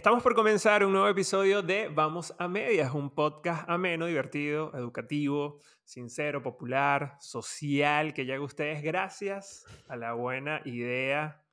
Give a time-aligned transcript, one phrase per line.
[0.00, 5.60] Estamos por comenzar un nuevo episodio de Vamos a Medias, un podcast ameno, divertido, educativo,
[5.84, 11.44] sincero, popular, social, que llega a ustedes gracias a la buena idea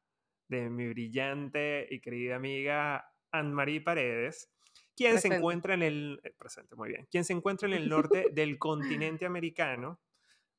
[0.48, 4.50] de mi brillante y querida amiga Anne-Marie Paredes,
[4.96, 8.28] quien se encuentra en el eh, presente, muy bien, quien se encuentra en el norte
[8.32, 10.00] del continente americano,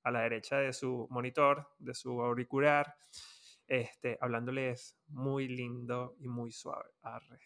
[0.03, 2.95] a la derecha de su monitor, de su auricular,
[3.69, 6.91] este, hablándoles muy lindo y muy suave.
[7.03, 7.39] Arre.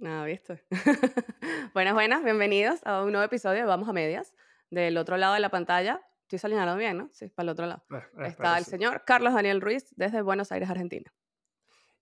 [0.00, 0.64] Nada, ¿viste?
[1.74, 4.34] buenas, buenas, bienvenidos a un nuevo episodio de Vamos a Medias.
[4.70, 7.08] Del otro lado de la pantalla, estoy saliendo bien, ¿no?
[7.12, 7.84] Sí, para el otro lado.
[7.90, 11.12] Eh, Está el señor Carlos Daniel Ruiz desde Buenos Aires, Argentina.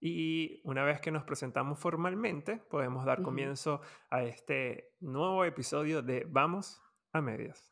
[0.00, 6.26] Y una vez que nos presentamos formalmente, podemos dar comienzo a este nuevo episodio de
[6.28, 6.80] Vamos
[7.12, 7.70] a Medias.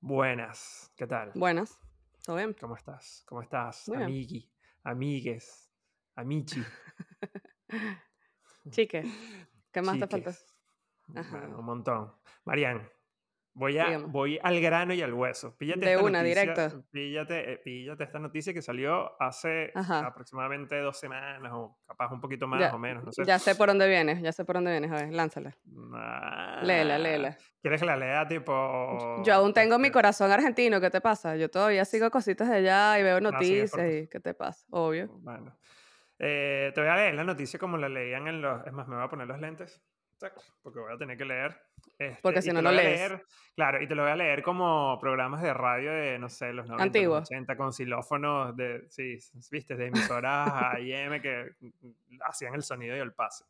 [0.00, 1.32] Buenas, ¿qué tal?
[1.34, 1.78] Buenas,
[2.24, 2.54] ¿todo bien?
[2.60, 3.22] ¿Cómo estás?
[3.26, 4.50] ¿Cómo estás, amigui,
[4.84, 5.70] amigues,
[6.14, 6.64] amichi?
[8.70, 9.04] Chique,
[9.72, 10.34] ¿qué más te falta?
[11.56, 12.12] un montón.
[12.44, 12.88] Marian,
[13.58, 15.56] Voy, a, voy al grano y al hueso.
[15.56, 16.84] Píllate de una, directo.
[16.92, 22.46] Píllate, eh, píllate, esta noticia que salió hace aproximadamente dos semanas o capaz un poquito
[22.46, 23.24] más o menos, no sé.
[23.24, 24.92] Ya sé por dónde vienes, ya sé por dónde vienes.
[24.92, 25.56] A ver, lánzala.
[26.62, 27.36] léela, léela.
[27.60, 29.24] ¿Quieres que la lea tipo...?
[29.24, 31.34] Yo aún tengo mi este corazón argentino, ¿qué te pasa?
[31.34, 34.64] Yo todavía sigo cositas de allá y veo noticias y ¿qué te pasa?
[34.70, 35.08] Obvio.
[35.20, 35.58] Bueno.
[36.20, 38.64] Eh, te voy a leer la noticia como la leían en los...
[38.64, 39.82] Es más, me voy a poner los lentes
[40.62, 41.60] porque voy a tener que leer.
[41.98, 43.10] Este, porque si no, no lees.
[43.10, 43.24] Leer,
[43.54, 46.66] claro, y te lo voy a leer como programas de radio de, no sé, los
[46.66, 47.28] 90, Antiguos.
[47.30, 49.18] 80, con xilófonos de, sí,
[49.50, 51.52] viste, de emisoras AM que
[52.24, 53.44] hacían el sonido y el pase.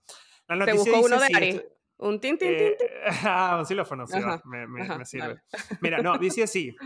[0.46, 1.62] te busco uno de Ari.
[1.98, 2.76] Un tin, tin, tin, eh,
[3.24, 5.42] ah, un xilófono, sí, me, me, sirve.
[5.80, 6.76] Mira, no, dice así.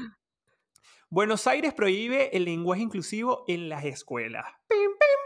[1.11, 4.47] Buenos Aires prohíbe el lenguaje inclusivo en las escuelas.
[4.67, 5.22] ¡Pim, pim!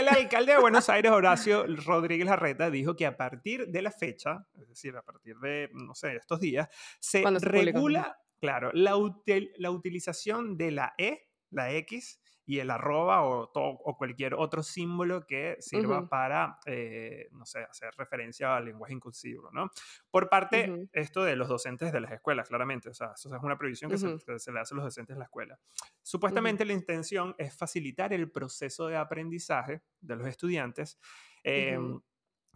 [0.00, 4.46] El alcalde de Buenos Aires, Horacio Rodríguez Larreta, dijo que a partir de la fecha,
[4.60, 6.68] es decir, a partir de, no sé, estos días,
[7.00, 8.92] se regula, claro, la,
[9.58, 15.26] la utilización de la E, la X y el arroba o, o cualquier otro símbolo
[15.26, 19.70] que sirva para, eh, no sé, hacer referencia al lenguaje inclusivo, ¿no?
[20.10, 23.56] Por parte, esto de los docentes de las escuelas, claramente, o sea, eso es una
[23.56, 25.58] previsión que, se, le hace a los docentes de la escuela.
[26.02, 30.98] Supuestamente la intención es facilitar el proceso de aprendizaje de los estudiantes.
[31.42, 32.00] Em,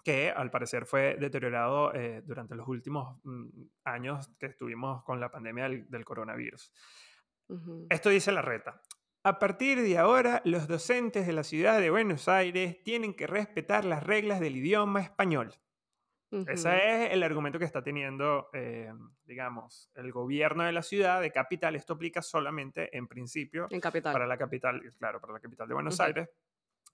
[0.04, 3.48] que al parecer fue deteriorado eh, durante los últimos mm,
[3.84, 6.72] años que estuvimos con la pandemia del, coronavirus.
[7.91, 8.81] Esto dice la reta.
[9.28, 13.84] A partir de ahora, los docentes de la ciudad de Buenos Aires tienen que respetar
[13.84, 15.53] las reglas del idioma español.
[16.31, 18.91] Ese es el argumento que está teniendo, eh,
[19.27, 21.77] digamos, el gobierno de la ciudad de capital.
[21.77, 23.69] Esto aplica solamente, en principio,
[24.03, 26.31] para la capital, claro, para la capital de Buenos Aires.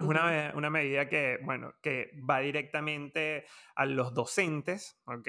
[0.00, 3.46] Es una, una, medida que, bueno, que va directamente
[3.76, 5.28] a los docentes, ¿ok?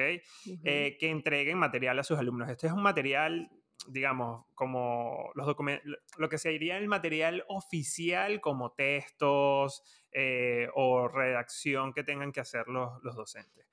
[0.64, 2.50] Eh, que entreguen material a sus alumnos.
[2.50, 3.52] Este es un material
[3.88, 11.94] digamos, como los documentos, lo que sería el material oficial como textos eh, o redacción
[11.94, 13.66] que tengan que hacer los, los docentes.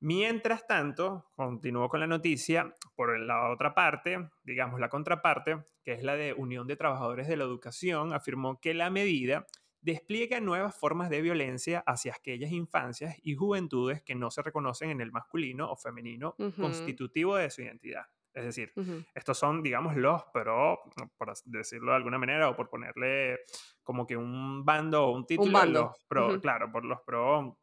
[0.00, 6.02] Mientras tanto, continúo con la noticia, por la otra parte, digamos la contraparte, que es
[6.02, 9.46] la de Unión de Trabajadores de la Educación, afirmó que la medida
[9.80, 15.00] despliega nuevas formas de violencia hacia aquellas infancias y juventudes que no se reconocen en
[15.00, 18.06] el masculino o femenino constitutivo de su identidad.
[18.36, 18.70] Es decir,
[19.14, 20.78] estos son, digamos, los pro,
[21.16, 23.38] por decirlo de alguna manera, o por ponerle
[23.82, 25.46] como que un bando o un título.
[25.46, 25.82] Un bando.
[25.84, 27.58] Los pro, Claro, por los pro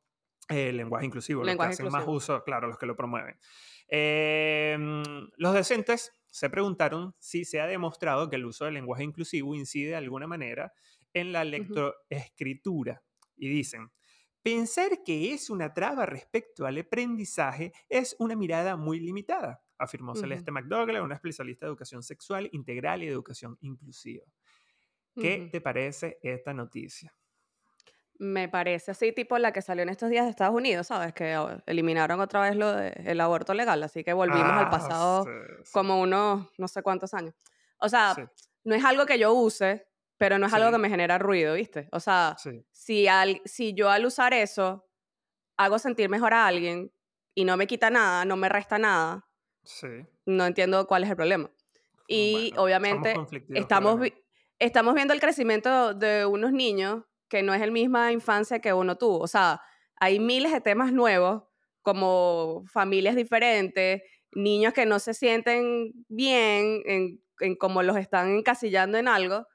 [0.50, 3.38] eh, lenguaje inclusivo, los que hacen más uso, claro, los que lo promueven.
[3.88, 5.03] Em,
[5.38, 9.89] los docentes se preguntaron si se ha demostrado que el uso del lenguaje inclusivo incide
[9.89, 10.73] de alguna manera
[11.13, 13.03] en la lectoescritura.
[13.38, 13.91] Y dicen,
[14.41, 20.51] pensar que es una traba respecto al aprendizaje es una mirada muy limitada afirmó Celeste
[20.51, 24.25] McDougall, una especialista de educación sexual integral y educación inclusiva.
[25.15, 27.13] ¿Qué te parece esta noticia?
[28.19, 31.13] Me parece así, tipo la que salió en estos días de Estados Unidos, ¿sabes?
[31.13, 31.35] Que
[31.65, 35.25] eliminaron otra vez lo del aborto legal, así que volvimos al ah, pasado
[35.71, 37.33] como unos no sé cuántos años.
[37.79, 38.15] O sea,
[38.63, 39.86] no es algo que yo use,
[40.18, 41.89] pero no es algo que me genera ruido, ¿viste?
[41.91, 42.38] O sea,
[42.71, 44.88] si, al, si yo al usar eso
[45.57, 46.94] hago sentir mejor a alguien
[47.36, 49.27] y no me quita nada, no me resta nada,
[50.25, 51.50] no entiendo cuál es el problema.
[52.07, 53.15] Y obviamente
[53.50, 54.00] estamos,
[54.60, 58.98] estamos viendo el crecimiento de unos niños que no es la misma infancia que uno
[58.98, 59.19] tuvo.
[59.19, 59.62] O sea,
[59.95, 61.44] hay miles de temas nuevos,
[61.81, 64.01] como familias diferentes,
[64.31, 69.45] niños que no se sienten bien en, en cómo los están encasillando en algo,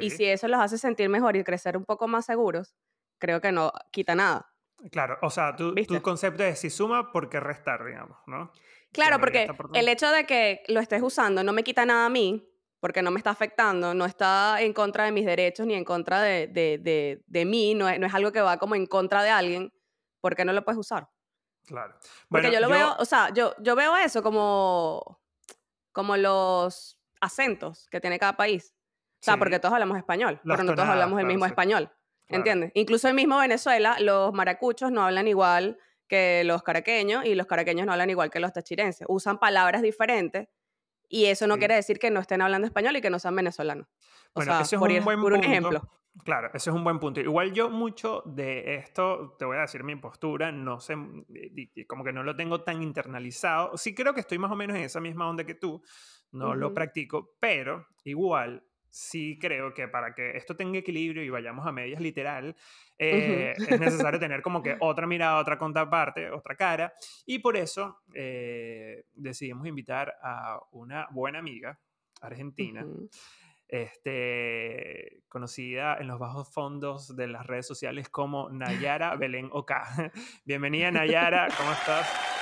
[0.00, 2.74] y si eso los hace sentir mejor y crecer un poco más seguros,
[3.18, 4.50] creo que no quita nada.
[4.90, 8.52] Claro, o sea, tu, tu concepto es si suma, ¿por qué restar, digamos, no?
[8.96, 12.50] Claro, porque el hecho de que lo estés usando no me quita nada a mí,
[12.80, 16.22] porque no me está afectando, no está en contra de mis derechos ni en contra
[16.22, 19.28] de, de, de, mí, no es, no es, algo que va como en contra de
[19.28, 19.72] alguien,
[20.22, 21.10] ¿por qué no lo puedes usar?
[21.66, 21.94] Claro.
[22.30, 25.20] porque yo lo veo, o sea, yo, yo veo eso como,
[25.92, 28.72] como los acentos que tiene cada país.
[29.20, 31.90] O sea, porque todos hablamos español, pero no todos hablamos el mismo español.
[32.28, 32.72] ¿Entiendes?
[32.74, 37.86] Incluso en mismo Venezuela, los maracuchos no hablan igual que los caraqueños y los caraqueños
[37.86, 39.06] no hablan igual que los tachirenses.
[39.08, 40.48] Usan palabras diferentes
[41.08, 43.86] y eso no quiere decir que no estén hablando español y que no sean venezolanos.
[44.34, 45.36] bueno, ese es un buen punto.
[45.36, 45.90] ejemplo.
[46.24, 47.20] Claro, ese es un buen punto.
[47.20, 50.94] Igual yo mucho de esto, te voy a decir mi postura, no sé,
[51.86, 53.76] como que no lo tengo tan internalizado.
[53.76, 55.82] Sí creo que estoy más o menos en esa misma onda que tú,
[56.32, 61.66] no lo practico, pero igual sí creo que para que esto tenga equilibrio y vayamos
[61.66, 62.56] a medias literal,
[62.98, 66.92] eh, es necesario tener como que otra mirada, otra contraparte, otra cara.
[67.26, 71.78] Y por eso eh, decidimos invitar a una buena amiga
[72.20, 72.86] argentina.
[73.68, 80.12] Este, conocida en los bajos fondos de las redes sociales como Nayara Belén Oka.
[80.44, 82.35] Bienvenida Nayara, ¿cómo estás?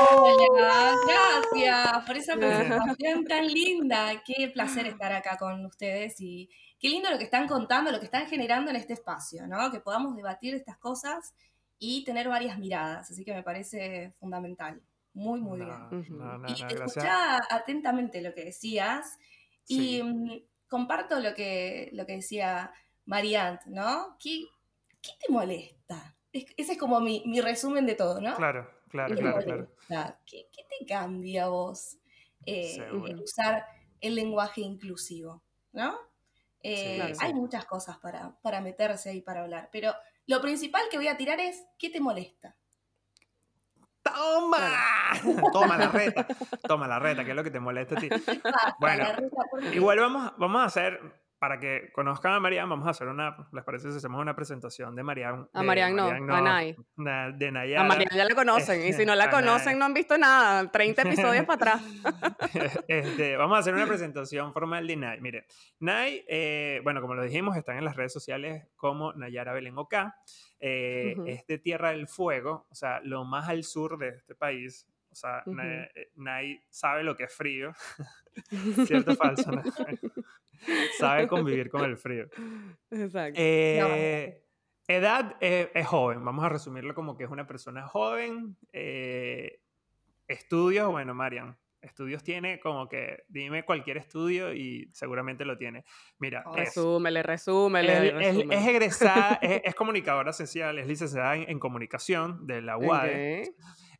[0.00, 4.22] Hola, gracias por esa presentación tan linda.
[4.24, 8.06] Qué placer estar acá con ustedes y qué lindo lo que están contando, lo que
[8.06, 9.70] están generando en este espacio, ¿no?
[9.70, 11.34] Que podamos debatir estas cosas
[11.78, 13.10] y tener varias miradas.
[13.10, 14.82] Así que me parece fundamental.
[15.14, 16.44] Muy, muy bien.
[16.48, 19.18] y te escuchaba atentamente lo que decías
[19.66, 22.70] y mm, comparto lo que, lo que decía
[23.06, 24.16] Mariant, ¿no?
[24.22, 24.44] ¿Qué,
[25.00, 26.12] qué te molesta?
[26.32, 28.34] ese es como mi, mi resumen de todo, ¿no?
[28.36, 28.75] Claro.
[28.88, 30.16] Claro, claro, claro.
[30.24, 31.98] ¿Qué, te cambia vos
[32.44, 32.88] eh,
[33.22, 33.64] usar
[34.00, 35.42] el lenguaje inclusivo?
[35.72, 35.96] ¿No?
[36.62, 39.94] Eh, hay muchas cosas para, para meterse ahí para hablar, pero
[40.26, 42.56] lo principal que voy a tirar es ¿qué te molesta?
[44.02, 44.58] ¡Toma!
[45.52, 46.26] Toma la reta.
[46.66, 48.08] Toma la reta, que es lo que te molesta a ti.
[48.80, 49.04] Bueno,
[49.72, 51.00] igual vamos, vamos a hacer
[51.38, 54.94] para que conozcan a Marian, vamos a hacer una, ¿les parece si hacemos una presentación
[54.96, 55.48] de Marian?
[55.52, 56.76] A Marian no, a Nay.
[56.96, 57.82] De Nayara.
[57.82, 61.02] A Marian ya la conocen, y si no la conocen no han visto nada, 30
[61.02, 61.82] episodios para atrás.
[62.88, 65.20] este, vamos a hacer una presentación formal de Nay.
[65.20, 65.46] Mire,
[65.80, 70.16] Nay, eh, bueno, como lo dijimos, están en las redes sociales como Nayara Belén Oca.
[70.58, 74.86] Eh, Es de Tierra del Fuego, o sea, lo más al sur de este país.
[75.10, 75.54] O sea, uh
[76.16, 77.72] Nay, sabe lo que es frío.
[78.86, 79.50] ¿Cierto o falso?
[80.98, 82.28] Sabe convivir con el frío.
[82.90, 83.38] Exacto.
[83.40, 84.42] Eh,
[84.88, 88.56] edad eh, es joven, vamos a resumirlo como que es una persona joven.
[88.72, 89.60] Eh,
[90.28, 95.84] estudios, bueno, Marian, estudios tiene como que dime cualquier estudio y seguramente lo tiene.
[96.18, 98.28] Mira, resúmele, resúmele.
[98.28, 103.08] Es, es, egresada, es, comunicadora esencial, es licenciada en, comunicación de la UAD.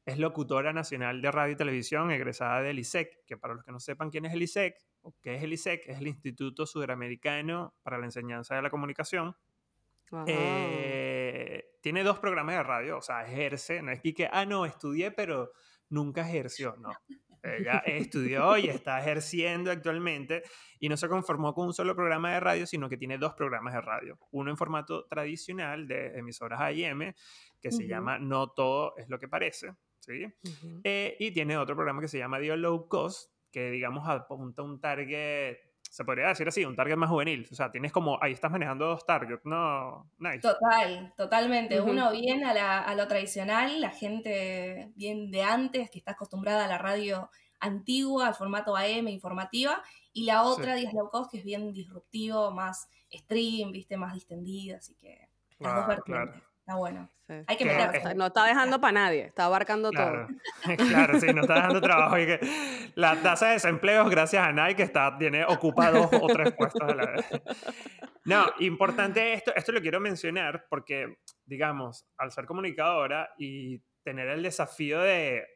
[0.07, 3.81] Es locutora nacional de radio y televisión, egresada del ISEC, que para los que no
[3.81, 4.77] sepan quién es el ISEC,
[5.21, 9.37] que es el ISEC, es el Instituto Sudamericano para la Enseñanza de la Comunicación.
[10.29, 15.11] Eh, tiene dos programas de radio, o sea, ejerce, no es que, ah, no, estudié,
[15.11, 15.51] pero
[15.89, 16.91] nunca ejerció, no.
[17.43, 20.43] Ella estudió y está ejerciendo actualmente
[20.79, 23.75] y no se conformó con un solo programa de radio, sino que tiene dos programas
[23.75, 24.19] de radio.
[24.33, 27.15] Uno en formato tradicional de emisoras AM,
[27.61, 29.73] que se llama No Todo es lo que parece,
[30.07, 30.27] ¿sí?
[30.85, 34.81] Eh, y tiene otro programa que se llama Dio Low Cost, que digamos apunta un
[34.81, 35.57] target,
[35.91, 37.49] se podría decir así, un target más juvenil.
[37.51, 40.11] O sea, tienes como, ahí estás manejando dos targets, ¿no?
[40.19, 40.41] Nice.
[40.41, 41.81] Total, totalmente.
[41.81, 46.79] Uno bien a, lo tradicional, la gente bien de antes, que está acostumbrada a la
[46.79, 49.83] radio antigua, al formato AM informativa,
[50.13, 54.77] y la otra, Díaz Low Cost, que es bien disruptivo, más stream, viste, más distendida,
[54.77, 56.43] así que las dos vertientes.
[56.67, 57.09] Está bueno.
[57.47, 58.13] Hay que meterse.
[58.17, 60.27] No está dejando para nadie, está abarcando todo.
[60.89, 62.19] claro, sí, no está dejando trabajo.
[62.19, 62.41] Y que
[62.97, 67.07] la tasa de desempleo, gracias a Nike, está, tiene ocupados o tres puestos a la
[67.07, 67.25] vez.
[68.25, 74.43] No, importante esto, esto lo quiero mencionar porque, digamos, al ser comunicadora y tener el
[74.43, 75.47] desafío de,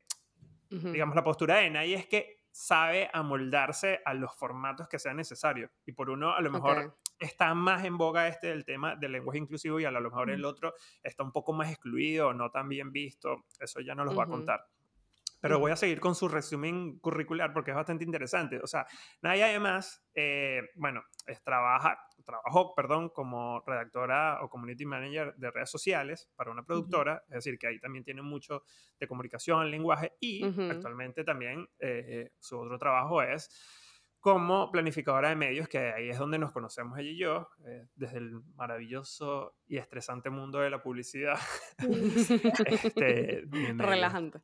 [0.69, 5.73] digamos, la postura de Nike es que sabe amoldarse a los formatos que sean necesarios.
[5.85, 9.39] Y por uno, a lo mejor está más en boga este del tema del lenguaje
[9.39, 12.91] inclusivo y a lo mejor el otro está un poco más excluido no tan bien
[12.91, 13.45] visto.
[13.61, 14.67] Eso ya no los va a contar.
[15.41, 18.59] pero voy a seguir con su resumen curricular porque es bastante interesante.
[18.63, 18.87] O sea,
[19.23, 25.71] Naya además, eh, bueno, es, trabaja, trabajó, perdón, como redactora o community manager de redes
[25.71, 28.65] sociales para una productora, es decir, que ahí también tiene mucho
[28.99, 33.49] de comunicación, lenguaje y actualmente también eh, su otro trabajo es
[34.21, 38.19] como planificadora de medios, que ahí es donde nos conocemos ella y yo, eh, desde
[38.19, 41.39] el maravilloso y estresante mundo de la publicidad.
[41.79, 43.45] este,
[43.77, 44.41] Relajante.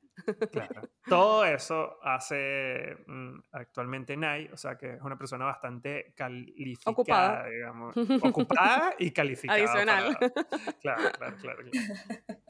[0.51, 0.89] Claro.
[1.07, 7.47] Todo eso hace mm, actualmente Nai, o sea que es una persona bastante calificada, ocupada.
[7.49, 7.97] digamos.
[8.23, 9.59] Ocupada y calificada.
[9.59, 10.17] Adicional.
[10.81, 12.41] Claro, claro, claro, claro.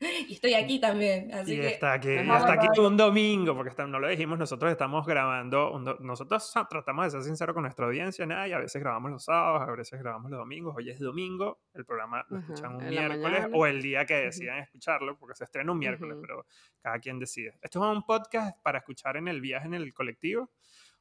[0.28, 1.32] Y estoy aquí también.
[1.32, 5.78] Así y está aquí, está aquí un domingo, porque no lo dijimos, nosotros estamos grabando,
[6.00, 9.68] nosotros tratamos de ser sinceros con nuestra audiencia, nada, y a veces grabamos los sábados,
[9.68, 13.66] a veces grabamos los domingos, hoy es domingo, el programa lo escuchan un miércoles o
[13.66, 16.46] el día que decidan escucharlo, porque se estrena un miércoles, pero
[16.80, 17.58] cada quien decide.
[17.62, 20.50] Esto es un podcast para escuchar en el viaje en el colectivo.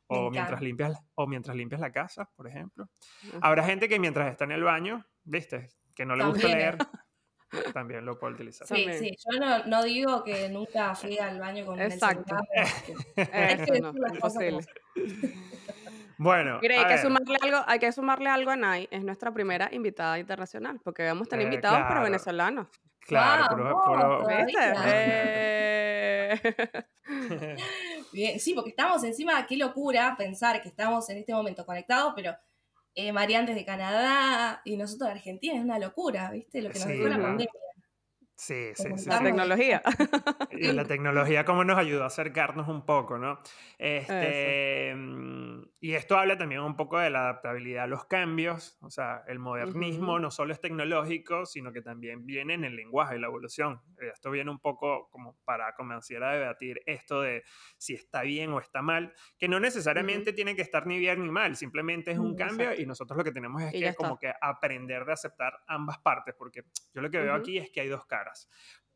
[0.08, 2.88] O mientras, limpias, o mientras limpias la casa, por ejemplo.
[3.42, 6.78] Habrá gente que mientras está en el baño, viste, que no le gusta leer,
[7.74, 8.68] también lo puedo utilizar.
[8.68, 12.36] Sí, sí, yo no, no, digo que nunca fui al baño con Exacto.
[13.16, 13.94] el celular.
[13.94, 14.66] no, imposible.
[16.18, 20.18] Bueno, hay, que sumarle algo, hay que sumarle algo a Nay, es nuestra primera invitada
[20.20, 22.68] internacional, porque habíamos tenido eh, invitados, pero venezolanos.
[23.02, 24.28] Claro, pero,
[24.88, 26.42] eh.
[28.14, 32.36] Bien, sí, porque estamos encima, qué locura pensar que estamos en este momento conectados, pero
[32.96, 36.62] eh, Marian desde Canadá y nosotros de Argentina, es una locura, ¿viste?
[36.62, 37.52] Lo que nos dio la pandemia.
[38.38, 39.10] Sí, sí, sí.
[39.10, 39.82] La tecnología.
[40.52, 43.40] Y la tecnología cómo nos ayudó a acercarnos un poco, ¿no?
[43.78, 48.90] Este, mm, y esto habla también un poco de la adaptabilidad a los cambios, o
[48.90, 53.20] sea, el modernismo no solo es tecnológico, sino que también viene en el lenguaje y
[53.20, 53.82] la evolución.
[53.98, 57.44] Esto viene un poco como para comenzar a debatir esto de
[57.78, 61.32] si está bien o está mal, que no necesariamente tiene que estar ni bien ni
[61.32, 64.32] mal, simplemente es un mm, cambio y nosotros lo que tenemos es que como que
[64.42, 66.64] aprender de aceptar ambas partes, porque
[66.94, 68.25] yo lo que veo aquí es que hay dos caras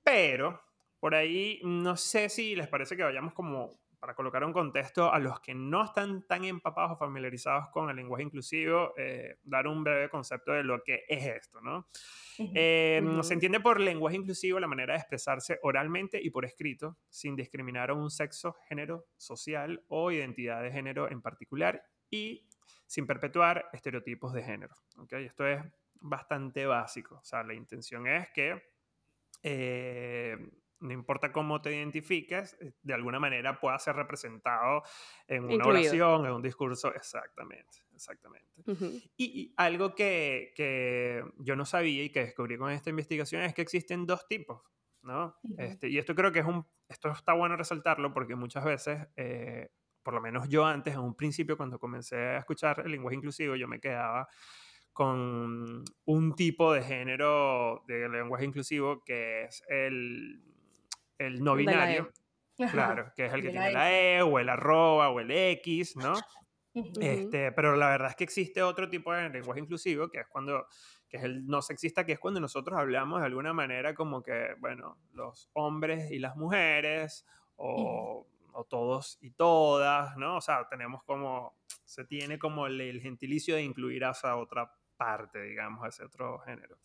[0.04, 0.62] pero
[1.00, 5.20] por ahí no sé si les parece que vayamos como para colocar un contexto a
[5.20, 9.84] los que no están tan empapados o familiarizados con el lenguaje inclusivo, eh, dar un
[9.84, 11.88] breve concepto de lo que es esto, ¿no?
[12.56, 17.36] Eh, se entiende por lenguaje inclusivo la manera de expresarse oralmente y por escrito, sin
[17.36, 22.48] discriminar a un sexo, género, social o identidad de género en particular y
[22.86, 24.74] sin perpetuar estereotipos de género.
[24.98, 25.26] ¿okay?
[25.26, 25.62] Esto es
[25.96, 28.69] bastante básico, o sea, la intención es que
[29.44, 30.38] eh,
[30.80, 34.84] no importa cómo te identifiques, eh, de alguna manera pueda ser representado
[35.28, 36.94] en una oración, en un discurso.
[36.94, 38.48] Exactamente, exactamente.
[39.18, 43.62] y, algo que, que, yo no sabía y que descubrí con esta investigación es que
[43.62, 44.62] existen dos tipos,
[45.02, 45.36] ¿no?
[45.58, 49.70] este, y esto creo que es un, esto está bueno resaltarlo porque muchas veces, eh,
[50.02, 53.56] por lo menos yo antes, en un principio, cuando comencé a escuchar el lenguaje inclusivo,
[53.56, 54.28] yo me quedaba
[55.00, 60.44] con un tipo de género de lenguaje inclusivo que es el,
[61.18, 62.12] el no binario.
[62.58, 62.68] E.
[62.68, 66.12] Claro, que es el que tiene la E o el arroba o el X, ¿no?
[67.02, 70.68] Este, pero la verdad es que existe otro tipo de lenguaje inclusivo que es cuando
[71.10, 74.54] que es el no sexista, que es cuando nosotros hablamos de alguna manera como que,
[74.60, 77.26] bueno, los hombres y las mujeres,
[77.56, 80.38] o, o todos y todas, ¿no?
[80.38, 84.72] O sea, tenemos como, se tiene como el, el gentilicio de incluir a esa otra
[85.00, 86.78] parte, digamos, a ese otro género.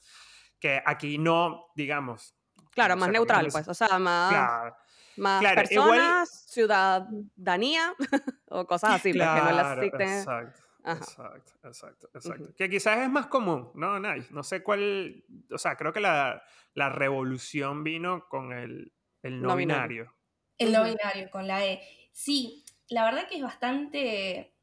[0.60, 2.34] Que aquí no, digamos.
[2.70, 4.72] Claro, más neutral, pues, o sea, más,
[5.16, 7.94] más personas, ciudadanía
[8.48, 10.60] o cosas así, claro, porque no las Exacto.
[10.86, 12.54] Exacto, exacto, exacto.
[12.56, 13.98] Que quizás es más común, ¿no?
[13.98, 14.28] Nice.
[14.32, 16.42] No sé cuál, o sea, creo que la,
[16.74, 18.92] la revolución vino con el,
[19.22, 20.14] el no, binario.
[20.58, 21.80] El no binario, con la E.
[22.12, 24.54] Sí, la verdad que es bastante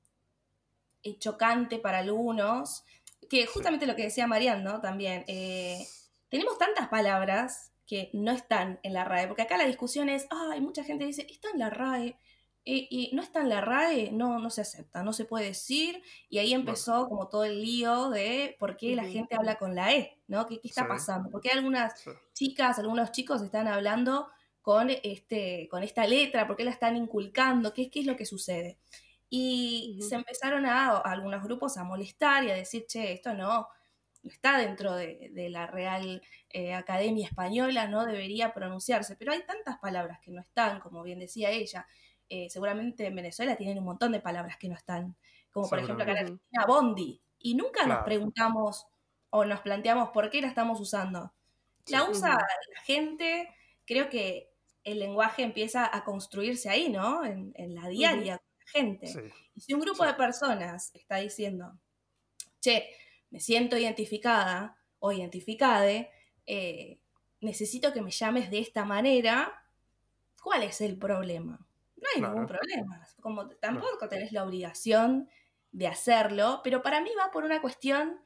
[1.04, 2.86] eh, chocante para algunos
[3.32, 4.82] que justamente lo que decía Marian, ¿no?
[4.82, 5.88] También, eh,
[6.28, 10.60] tenemos tantas palabras que no están en la RAE, porque acá la discusión es, ay,
[10.60, 12.18] mucha gente dice, está en la RAE,
[12.66, 16.40] y no está en la RAE, no, no se acepta, no se puede decir, y
[16.40, 20.20] ahí empezó como todo el lío de por qué la gente habla con la E,
[20.28, 20.46] ¿no?
[20.46, 21.30] ¿Qué, está pasando?
[21.30, 21.94] Porque algunas
[22.34, 24.28] chicas, algunos chicos están hablando
[24.62, 28.26] con, este, con esta letra, por qué la están inculcando, qué, qué es lo que
[28.26, 28.78] sucede.
[29.34, 33.66] Y se empezaron a, algunos grupos a molestar y a decir, che, esto no,
[34.24, 40.20] está dentro de, la Real eh, Academia Española, no debería pronunciarse, pero hay tantas palabras
[40.20, 41.88] que no están, como bien decía ella.
[42.28, 45.16] Eh, seguramente en Venezuela tienen un montón de palabras que no están,
[45.50, 48.86] como por ejemplo acá en Argentina, bondi, y nunca nos preguntamos
[49.30, 51.34] o nos planteamos por qué la estamos usando.
[51.88, 53.48] La usa la gente,
[53.86, 54.50] creo que
[54.84, 57.24] el lenguaje empieza a construirse ahí, ¿no?
[57.24, 59.08] En, la diaria gente.
[59.56, 61.78] Y si un grupo de personas está diciendo,
[62.60, 62.90] che,
[63.30, 66.12] me siento identificada o identificade,
[66.46, 67.00] eh,
[67.40, 69.64] necesito que me llames de esta manera,
[70.42, 71.60] ¿cuál es el problema?
[71.96, 73.06] No hay ningún problema.
[73.22, 75.30] Como tampoco tenés la obligación
[75.72, 78.20] de hacerlo, pero para mí va por una cuestión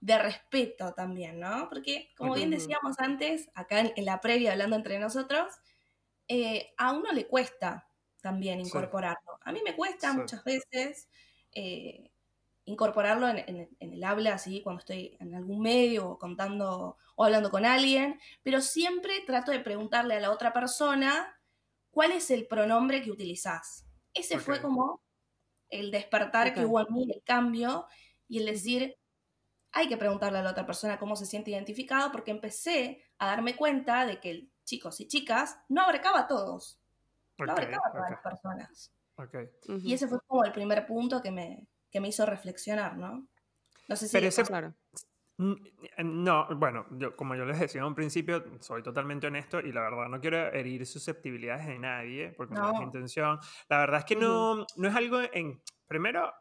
[0.00, 1.68] de respeto también, ¿no?
[1.68, 5.52] Porque, como bien decíamos antes, acá en, la previa hablando entre nosotros,
[6.28, 7.88] eh, a uno le cuesta
[8.20, 9.33] también incorporarlo.
[9.44, 11.08] A mí me cuesta muchas veces
[11.52, 12.10] eh,
[12.64, 17.64] incorporarlo en, el habla, así, cuando estoy en algún medio o contando o hablando con
[17.64, 21.38] alguien, pero siempre trato de preguntarle a la otra persona
[21.90, 23.86] cuál es el pronombre que utilizás.
[24.14, 25.02] Ese fue como
[25.68, 27.86] el despertar que hubo en mí, el cambio,
[28.28, 28.96] y el decir,
[29.72, 33.56] hay que preguntarle a la otra persona cómo se siente identificado, porque empecé a darme
[33.56, 36.80] cuenta de que chicos y chicas no abarcaba a todos,
[37.38, 38.92] no abarcaba a todas las personas.
[39.66, 43.26] Y ese fue como el primer punto que me, me hizo reflexionar, ¿no?
[43.88, 44.12] No sé si...
[44.12, 44.74] Pero ese, claro.
[45.36, 49.80] No, bueno, yo, como yo les decía en un principio, soy totalmente honesto y la
[49.82, 53.38] verdad no quiero herir susceptibilidades de nadie, porque no, es mi intención.
[53.68, 55.60] La verdad es que no, no es algo en...
[55.86, 56.32] Primero,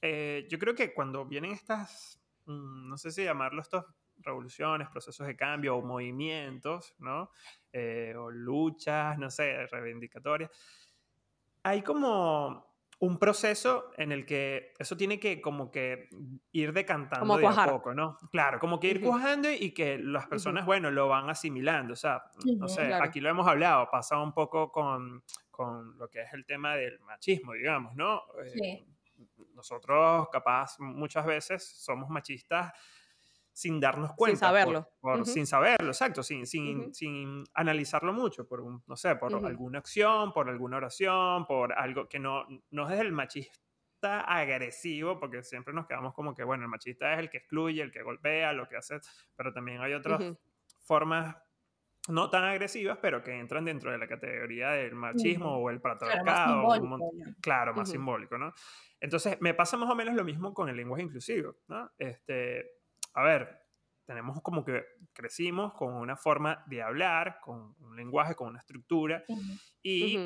[0.00, 3.84] eh, yo creo que cuando vienen estas Mm, no sé si llamarlo estos
[4.20, 7.30] revoluciones, procesos de cambio o movimientos, ¿no?
[7.72, 10.50] Eh, o luchas, no sé, reivindicatorias.
[11.68, 12.66] Hay como
[13.00, 16.08] un proceso en el que eso tiene que como que
[16.50, 18.18] ir decantando de a poco, ¿no?
[18.32, 21.92] Claro, como que ir cuajando y que las personas, bueno, lo van asimilando.
[21.92, 22.24] O sea,
[22.56, 26.44] no sé, aquí lo hemos hablado, pasa un poco con, con, lo que es el
[26.44, 28.22] tema del machismo, digamos, ¿no?
[28.44, 28.86] Eh, sí
[29.58, 32.72] nosotros capaz muchas veces somos machistas
[33.58, 34.36] sin darnos cuenta.
[34.36, 34.88] Sin saberlo.
[35.24, 40.32] Sin saberlo, exacto, sin, sin, sin analizarlo mucho, por un, no sé, por alguna acción,
[40.32, 45.88] por alguna oración, por algo que no, no es el machista agresivo, porque siempre nos
[45.88, 48.76] quedamos como que, bueno, el machista es el que excluye, el que golpea, lo que
[48.76, 49.00] hace,
[49.34, 50.22] pero también hay otras
[50.84, 51.34] formas
[52.08, 56.62] no tan agresivas, pero que entran dentro de la categoría del machismo o el patriarcado.
[57.42, 58.54] Claro, más simbólico, ¿no?
[59.00, 61.90] Entonces, me pasa más o menos lo mismo con el lenguaje inclusivo, ¿no?
[61.98, 62.77] Este,
[63.14, 63.62] a ver,
[64.06, 69.22] tenemos como que crecimos con una forma de hablar, con un lenguaje, con una estructura,
[69.82, 70.24] y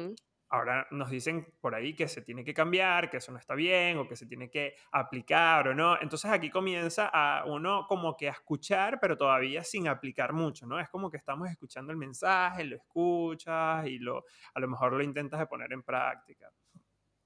[0.50, 3.96] ahora nos dicen por ahí que se tiene que cambiar, que eso no está bien
[3.98, 6.00] o que se tiene que aplicar o no.
[6.00, 10.78] Entonces aquí comienza a uno como que a escuchar, pero todavía sin aplicar mucho, ¿no?
[10.78, 15.02] Es como que estamos escuchando el mensaje, lo escuchas y lo, a lo mejor lo
[15.02, 16.52] intentas de poner en práctica.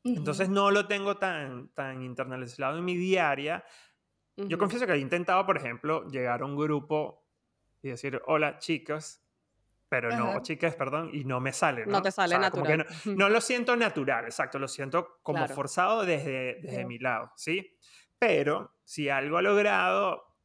[0.04, 3.64] Entonces no lo tengo tan, tan internalizado en mi diaria.
[4.36, 7.24] Yo confieso que he intentado, por ejemplo, llegar a un grupo
[7.82, 9.22] y decir, hola chicos,
[9.88, 11.86] pero no, chicas, perdón, y no me sale.
[11.86, 12.86] No, no te sale natural.
[13.04, 17.78] No, lo siento natural, exacto, lo siento como forzado desde, desde mi lado, ¿sí?
[18.18, 20.36] Pero si algo ha logrado,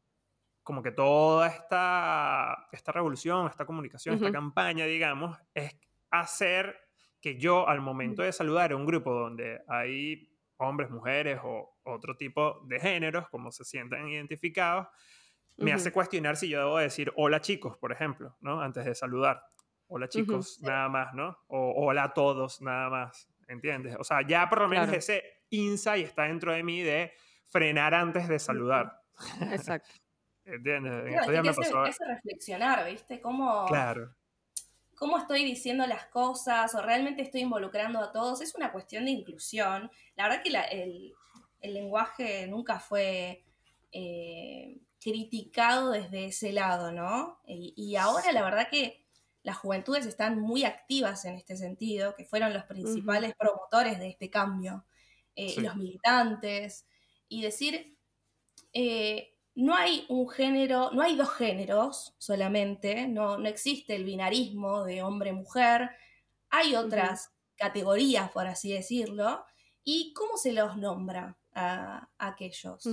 [0.63, 5.75] como que toda esta, esta revolución, esta comunicación, esta campaña, digamos, es
[6.11, 6.75] hacer
[7.19, 10.30] que yo al momento de saludar a un grupo donde hay
[10.61, 14.87] hombres, mujeres o otro tipo de géneros, como se sientan identificados,
[15.57, 18.61] me hace cuestionar si yo debo decir hola chicos, por ejemplo, ¿no?
[18.61, 19.43] Antes de saludar.
[19.87, 21.37] Hola chicos, nada más, ¿no?
[21.47, 23.95] O hola a todos, nada más, ¿entiendes?
[23.99, 27.11] O sea, ya por lo menos ese insight está dentro de mí de
[27.47, 29.01] frenar antes de saludar.
[29.51, 29.89] Exacto.
[30.45, 31.23] ¿Entiendes?
[31.25, 31.83] Claro, me pasó...
[31.83, 33.21] reflexionar, ¿viste?
[33.21, 34.15] ¿Cómo, claro.
[35.01, 38.39] ¿Cómo estoy diciendo las cosas o realmente estoy involucrando a todos?
[38.41, 39.89] Es una cuestión de inclusión.
[40.15, 41.13] La verdad que el,
[41.61, 43.43] el, lenguaje nunca fue...
[43.91, 47.39] Eh, criticado desde ese lado, ¿no?
[47.47, 49.03] Y, ahora la verdad que
[49.41, 54.29] las juventudes están muy activas en este sentido, que fueron los principales promotores de este
[54.29, 54.85] cambio,
[55.35, 56.85] eh, los militantes,
[57.27, 57.97] y decir,
[58.73, 64.83] eh, no hay un género, no hay dos géneros solamente, no, no existe el binarismo
[64.83, 65.91] de hombre-mujer,
[66.49, 69.45] hay otras categorías, por así decirlo,
[69.83, 72.83] y cómo se los nombra a, aquellos,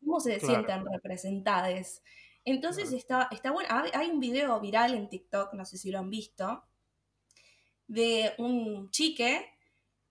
[0.00, 2.02] cómo se sienten representadas.
[2.44, 6.10] Entonces está, está bueno, hay un video viral en TikTok, no sé si lo han
[6.10, 6.64] visto,
[7.88, 9.46] de un chique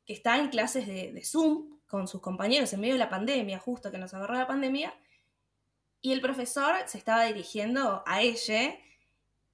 [0.06, 3.92] que está en clases de, Zoom con sus compañeros en medio de la pandemia, justo
[3.92, 4.94] que nos agarró la pandemia,
[6.06, 8.78] y el profesor se estaba dirigiendo a ella,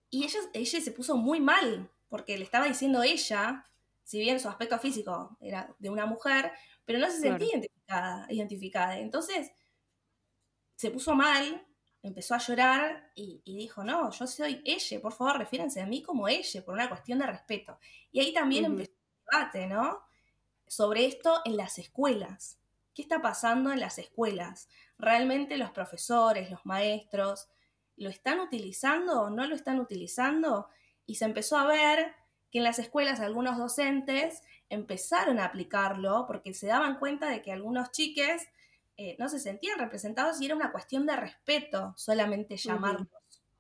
[0.09, 3.65] y ella, ella se puso muy mal, porque le estaba diciendo ella,
[4.03, 6.51] si bien su aspecto físico era de una mujer,
[6.83, 8.99] pero no se sentía identificada, identificada.
[8.99, 9.51] Entonces,
[10.75, 11.65] se puso mal
[12.03, 16.27] empezó a llorar y, dijo, no, yo soy ella, por favor, refiérense a mí como
[16.27, 17.77] ella, por una cuestión de respeto.
[18.11, 20.01] Y ahí también empezó el debate, ¿no?
[20.67, 22.57] Sobre esto en las escuelas.
[22.93, 24.67] ¿Qué está pasando en las escuelas?
[25.01, 27.49] ¿Realmente los profesores, los maestros,
[27.97, 30.67] lo están utilizando o no lo están utilizando?
[31.07, 32.13] Y se empezó a ver
[32.51, 37.51] que en las escuelas algunos docentes empezaron a aplicarlo porque se daban cuenta de que
[37.51, 38.47] algunos chiques
[38.95, 43.07] eh, no se sentían representados y era una cuestión de respeto solamente llamarlos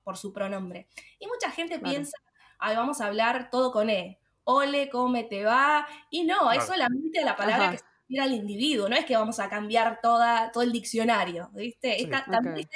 [0.03, 0.89] por su pronombre.
[1.17, 2.17] Y mucha gente piensa,
[2.59, 4.19] ay, vamos a hablar todo con E.
[4.43, 5.87] Ole, ¿cómo te va?
[6.11, 9.39] Y no, es solamente la palabra que se refiere al individuo, no es que vamos
[9.39, 12.09] a cambiar toda, todo el diccionario, ¿viste?
[12.29, 12.67] también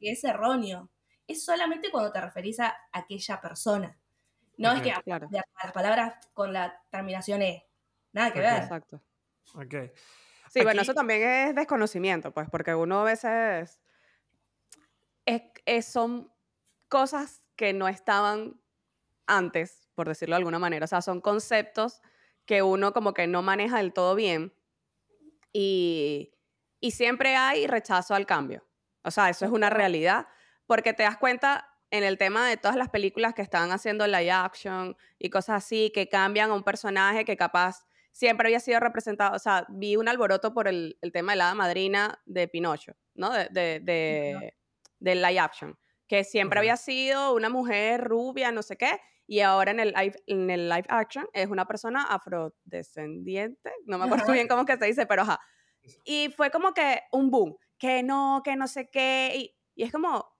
[0.00, 0.90] que es erróneo.
[1.26, 3.98] Es solamente cuando te referís a aquella persona.
[4.56, 7.66] No es que las palabras con la terminación E.
[8.12, 8.62] Nada que ver.
[8.62, 9.02] Exacto.
[9.54, 9.74] Ok.
[10.50, 13.80] Sí, bueno, eso también es desconocimiento, pues, porque uno a veces
[15.24, 16.32] es, son
[16.88, 18.60] cosas que no estaban
[19.26, 20.84] antes, por decirlo de alguna manera.
[20.84, 22.02] O sea, son conceptos
[22.46, 24.54] que uno como que no maneja del todo bien
[25.52, 26.34] y,
[26.80, 28.66] y siempre hay rechazo al cambio.
[29.02, 30.26] O sea, eso es una realidad,
[30.66, 34.30] porque te das cuenta en el tema de todas las películas que están haciendo live
[34.30, 39.36] action y cosas así, que cambian a un personaje que capaz siempre había sido representado,
[39.36, 43.30] o sea, vi un alboroto por el, el tema de la madrina de Pinocho, ¿no?
[43.30, 44.54] De, de, de,
[44.98, 49.70] de live action, que siempre había sido una mujer rubia, no sé qué, y ahora
[49.70, 54.48] en el, live, en el live action es una persona afrodescendiente, no me acuerdo bien
[54.48, 55.40] cómo que se dice, pero ajá.
[56.04, 59.92] Y fue como que un boom, que no, que no sé qué, y, y es
[59.92, 60.32] como,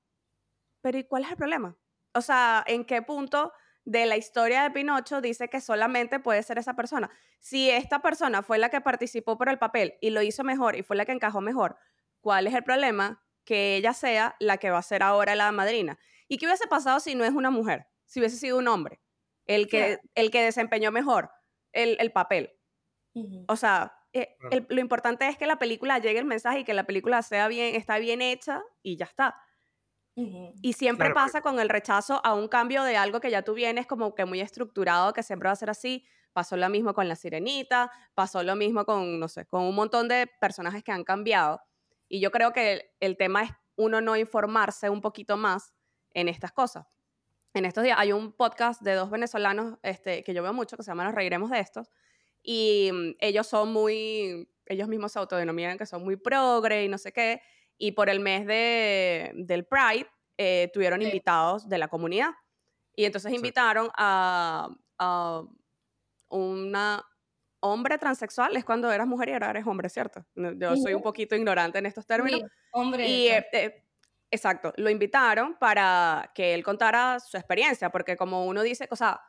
[0.81, 1.77] pero ¿y cuál es el problema?
[2.14, 3.53] O sea, ¿en qué punto
[3.85, 7.11] de la historia de Pinocho dice que solamente puede ser esa persona.
[7.40, 10.83] Si esta persona fue la que participó por el papel y lo hizo mejor y
[10.83, 11.77] fue la que encajó mejor,
[12.20, 13.23] ¿cuál es el problema?
[13.44, 15.99] Que ella sea la que va a ser ahora la madrina.
[16.29, 17.87] ¿Y qué hubiese pasado si no es una mujer?
[18.14, 19.00] Si hubiese sido un hombre,
[19.44, 21.33] el que, el que desempeñó mejor
[21.72, 22.53] el, papel.
[23.48, 24.37] O sea, eh,
[24.68, 27.74] lo importante es que la película llegue el mensaje y que la película sea bien,
[27.74, 29.35] está bien hecha y ya está.
[30.14, 33.88] Y siempre pasa con el rechazo a un cambio de algo que ya tú vienes
[33.88, 36.07] como que muy estructurado, que siempre va a ser así.
[36.33, 40.07] Pasó lo mismo con La Sirenita, pasó lo mismo con, no sé, con un montón
[40.07, 41.61] de personajes que han cambiado.
[42.09, 45.74] Y yo creo que el, tema es uno no informarse un poquito más
[46.12, 46.87] en estas cosas.
[47.54, 50.82] En estos días hay un podcast de dos venezolanos este, que yo veo mucho, que
[50.82, 51.88] se llama Nos Reiremos de Estos,
[52.42, 56.98] y mm, ellos son muy, ellos mismos se autodenominan que son muy progre y no
[56.98, 57.40] sé qué,
[57.78, 62.30] y por el mes de, del Pride eh, tuvieron invitados de la comunidad.
[62.96, 65.42] Y entonces invitaron a, a
[66.28, 67.04] una
[67.60, 70.24] hombre transexual, es cuando eras mujer y ahora eres hombre, ¿cierto?
[70.34, 72.42] Yo soy un poquito ignorante en estos términos.
[72.72, 73.08] hombre.
[73.08, 73.84] Y, eh, eh,
[74.35, 79.20] exacto, lo invitaron para que él contara su experiencia, porque como uno dice, o sea,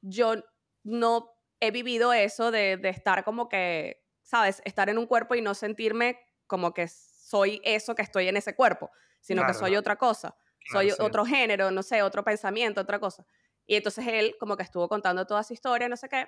[0.00, 0.34] yo
[0.82, 4.62] no he vivido eso de, de estar como que, ¿sabes?
[4.64, 8.54] Estar en un cuerpo y no sentirme como que soy eso que estoy en ese
[8.56, 10.36] cuerpo, sino que soy otra cosa,
[10.72, 13.24] soy otro género, no sé, otro pensamiento, otra cosa.
[13.66, 16.26] Y entonces él como que estuvo contando toda su historia, no sé qué,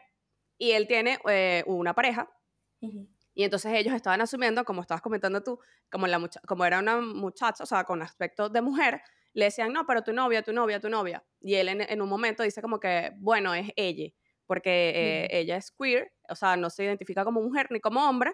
[0.59, 2.31] y él tiene eh, una pareja,
[3.35, 5.59] y entonces ellos estaban asumiendo, como estabas comentando tú,
[5.90, 9.01] como, la como era una muchacha, o sea, con aspecto de mujer,
[9.33, 11.25] le decían, no, pero tu novia, tu novia, tu novia.
[11.40, 14.12] Y él en, un momento dice como que, bueno, es ella,
[14.47, 18.33] porque eh, ella es queer, o sea, no se identifica como mujer ni como hombre,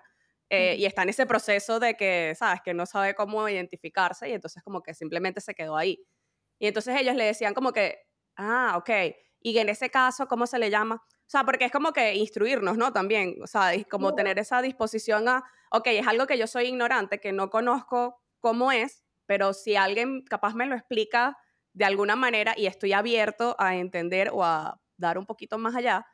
[0.51, 2.61] eh, y está en ese proceso de que, ¿sabes?
[2.65, 6.03] Que no sabe cómo identificarse y entonces como que simplemente se quedó ahí.
[6.59, 7.99] Y entonces ellos le decían como que,
[8.37, 8.91] ah, ok,
[9.41, 11.03] y en ese caso, ¿cómo se le llama?
[11.29, 12.93] O sea, porque es como que instruirnos, ¿no?
[12.93, 16.67] También, o sea, es como tener esa disposición a, ok, es algo que yo soy
[16.67, 21.37] ignorante, que no conozco cómo es, pero si alguien capaz me lo explica
[21.75, 26.07] de alguna manera y estoy abierto a entender o a dar un poquito más allá,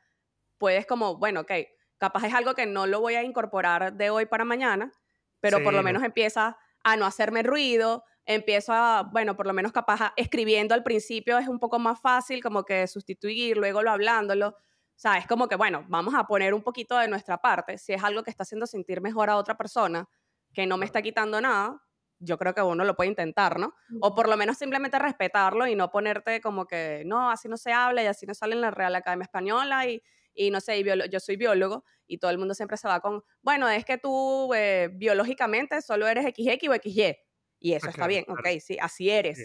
[0.59, 1.53] puedes como, bueno, ok,
[1.99, 4.93] Capaz es algo que no lo voy a incorporar de hoy para mañana,
[5.41, 9.73] pero por lo menos empieza a no hacerme ruido, empiezo a, bueno, por lo menos
[9.73, 14.57] capaz escribiendo al principio es un poco más fácil como que sustituir, luego lo hablándolo.
[14.97, 17.79] O sea, es como que, bueno, vamos a poner un poquito de nuestra parte.
[17.79, 20.09] Si es algo que está haciendo sentir mejor a otra persona,
[20.53, 21.83] que no me está quitando nada,
[22.21, 23.75] yo creo que uno lo puede intentar, ¿no?
[24.01, 27.73] O por lo menos simplemente respetarlo y no ponerte como que, no, así no se
[27.73, 30.01] habla y así no sale en la Real Academia Española y,
[30.33, 33.69] y no sé, yo soy biólogo y todo el mundo siempre se va con, bueno,
[33.69, 37.17] es que tú eh, biológicamente solo eres XX o XY.
[37.61, 39.39] Y eso está bien, ok, sí, así eres.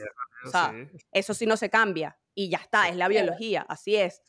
[0.46, 0.74] o sea,
[1.12, 4.22] eso sí no se cambia y ya está, es la biología, así es.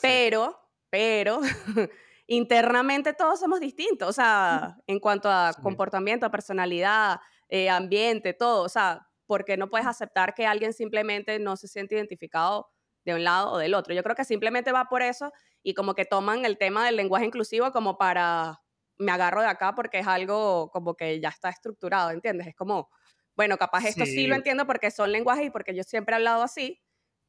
[0.00, 0.61] Pero,
[0.92, 1.40] pero,
[2.26, 8.68] internamente todos somos distintos, o sea, en cuanto a comportamiento, personalidad, eh, ambiente, todo, o
[8.68, 12.68] sea, ¿por qué no puedes aceptar que alguien simplemente no se siente identificado
[13.06, 13.94] de un lado o del otro?
[13.94, 17.24] Yo creo que simplemente va por eso y como que toman el tema del lenguaje
[17.24, 18.60] inclusivo como para,
[18.98, 22.48] me agarro de acá porque es algo como que ya está estructurado, ¿entiendes?
[22.48, 22.90] Es como,
[23.34, 26.42] bueno, capaz esto sí, lo entiendo porque son lenguajes y porque yo siempre he hablado
[26.42, 26.82] así.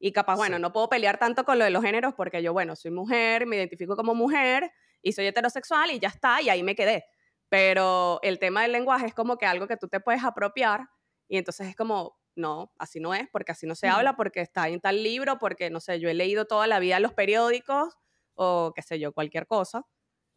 [0.04, 2.76] Y capaz, bueno, no puedo pelear tanto con lo de los géneros porque yo, bueno,
[2.76, 6.74] soy mujer, me identifico como mujer y soy heterosexual y ya está, y ahí me
[6.74, 7.06] quedé.
[7.48, 10.90] Pero el tema del lenguaje es como que algo que tú te puedes apropiar
[11.26, 14.68] y entonces es como, no, así no es, porque así no se habla, porque está
[14.68, 17.94] en tal libro, porque, no sé, yo he leído toda la vida los periódicos
[18.34, 19.86] o qué sé yo, cualquier cosa.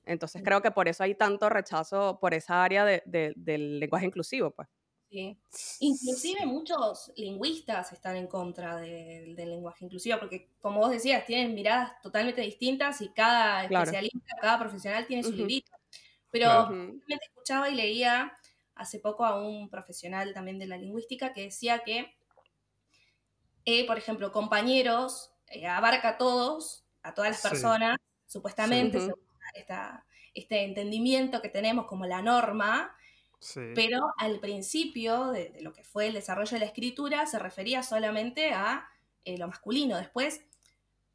[0.06, 4.70] Entonces creo que por eso hay tanto rechazo por esa área del lenguaje inclusivo, pues.
[5.10, 5.38] Sí.
[5.80, 12.02] Inclusive muchos lingüistas están en contra del lenguaje inclusivo, porque como vos decías, tienen miradas
[12.02, 15.72] totalmente distintas y cada especialista, cada profesional tiene su librito.
[16.30, 18.38] Pero me escuchaba y leía
[18.76, 22.16] hace poco a un profesional también de la lingüística que decía que,
[23.66, 29.00] eh, por ejemplo, compañeros eh, abarca a todos, a todas las personas, supuestamente,
[30.34, 32.96] este entendimiento que tenemos como la norma,
[33.76, 38.54] pero al principio de, lo que fue el desarrollo de la escritura se refería solamente
[38.54, 38.90] a
[39.26, 39.98] eh, lo masculino.
[39.98, 40.42] Después,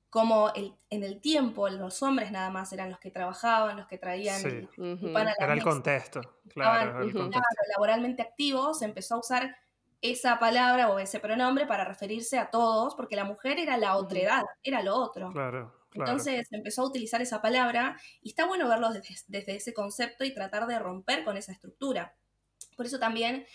[0.08, 4.40] como en el tiempo los hombres nada más eran los que trabajaban, los que traían
[4.44, 4.68] el,
[5.38, 7.06] Era el contexto, claro,
[7.74, 9.56] laboralmente activos, se empezó a usar
[10.02, 14.42] esa palabra o ese pronombre para referirse a todos, porque la mujer era la otredad,
[14.62, 15.32] era lo otro.
[15.32, 15.81] Claro.
[15.94, 20.66] Entonces empezó a utilizar esa palabra y está bueno verlo desde, ese concepto y tratar
[20.66, 22.16] de romper con esa estructura.
[22.76, 23.46] Por eso también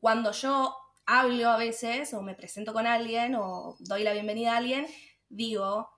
[0.00, 4.58] cuando yo hablo a veces o me presento con alguien o doy la bienvenida a
[4.58, 4.86] alguien,
[5.28, 5.90] digo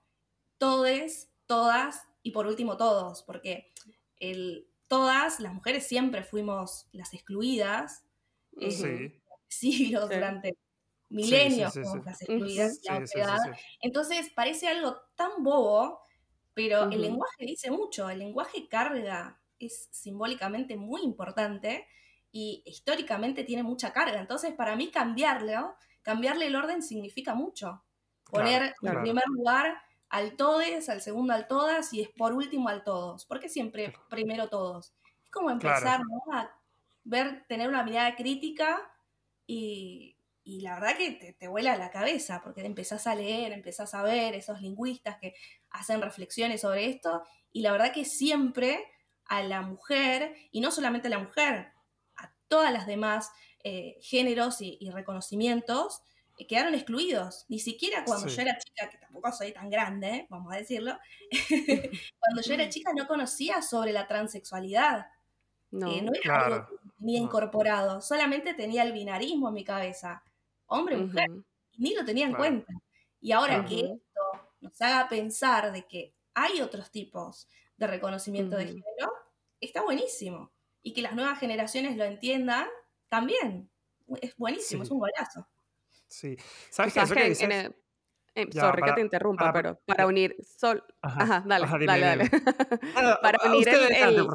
[0.57, 3.71] todes, todas y por último todos, porque
[4.19, 8.05] el, todas las mujeres siempre fuimos las excluidas.
[8.59, 10.55] Eh, siglos, durante
[11.11, 12.79] milenios las excluidas,
[13.15, 16.01] la Entonces parece algo tan bobo,
[16.53, 21.85] pero el lenguaje dice mucho, el lenguaje carga, es simbólicamente muy importante
[22.31, 24.19] y históricamente tiene mucha carga.
[24.19, 27.83] Entonces para mí cambiarlo, cambiarle el orden significa mucho.
[28.29, 29.77] Poner en primer lugar
[30.09, 33.25] al todes, al segundo al todas y es por último al todos.
[33.25, 34.93] porque siempre primero todos?
[35.23, 36.01] Es como empezar
[36.33, 36.51] a
[37.03, 38.79] ver, tener una mirada crítica
[39.47, 43.93] y, y la verdad que te, te, vuela la cabeza, porque empezás a leer, empezás
[43.93, 45.35] a ver esos lingüistas que
[45.69, 48.85] hacen reflexiones sobre esto, y la verdad que siempre
[49.25, 51.71] a la mujer, y no solamente a la mujer,
[52.17, 53.31] a todas las demás
[53.63, 56.01] eh, géneros y, reconocimientos,
[56.37, 57.45] eh, quedaron excluidos.
[57.47, 60.97] Ni siquiera cuando yo era chica, que tampoco soy tan grande, vamos a decirlo,
[62.19, 65.07] cuando yo era chica no conocía sobre la transexualidad.
[65.71, 70.21] No, eh, no era algo que tenía incorporado, solamente tenía el binarismo en mi cabeza
[70.71, 71.29] hombre, mujer,
[71.77, 72.73] ni lo tenía en cuenta.
[73.19, 74.21] Y ahora que esto
[74.61, 79.13] nos haga pensar de que hay otros tipos de reconocimiento de género,
[79.59, 80.51] está buenísimo.
[80.81, 82.67] Y que las nuevas generaciones lo entiendan,
[83.09, 83.69] también.
[84.21, 85.47] Es buenísimo, es un golazo.
[86.07, 86.37] Sí.
[86.69, 87.15] ¿Sabes, qué?
[87.15, 87.71] que dices?
[88.33, 92.29] Eh, sorry que te interrumpa, pero para unir sol, ajá, dale, dale, dale,
[93.21, 94.27] para unir el,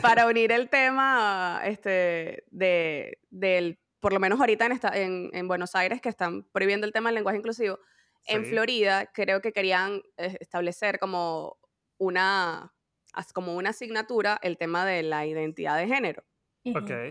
[0.00, 5.74] para unir el tema este de del por lo menos ahorita en, esta, en, Buenos
[5.74, 7.78] Aires, que están prohibiendo el tema del lenguaje inclusivo,
[8.26, 11.56] en Florida creo que querían eh, establecer como
[11.96, 12.74] una,
[13.32, 16.24] como una asignatura el tema de la identidad de género.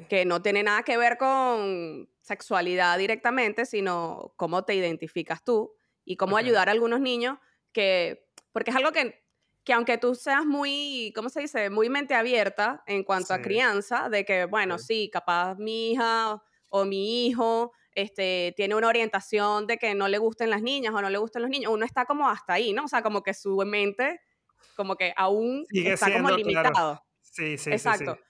[0.08, 5.74] Que no tiene nada que ver con sexualidad directamente, sino cómo te identificas tú
[6.06, 7.40] y cómo ayudar a algunos niños
[7.72, 9.24] que, porque es algo que,
[9.64, 11.70] que aunque tú seas muy, ¿cómo se dice?
[11.70, 16.86] Muy mente abierta en cuanto a crianza, de que, bueno, sí, capaz mi hija o
[16.86, 21.10] mi hijo este, tiene una orientación de que no le gusten las niñas o no
[21.10, 22.84] le gustan los niños, uno está como hasta ahí, ¿no?
[22.84, 24.22] O sea, como que su mente,
[24.76, 27.02] como que aún está como limitado.
[27.22, 28.16] Sí, sí, Exacto.
[28.16, 28.22] Sí,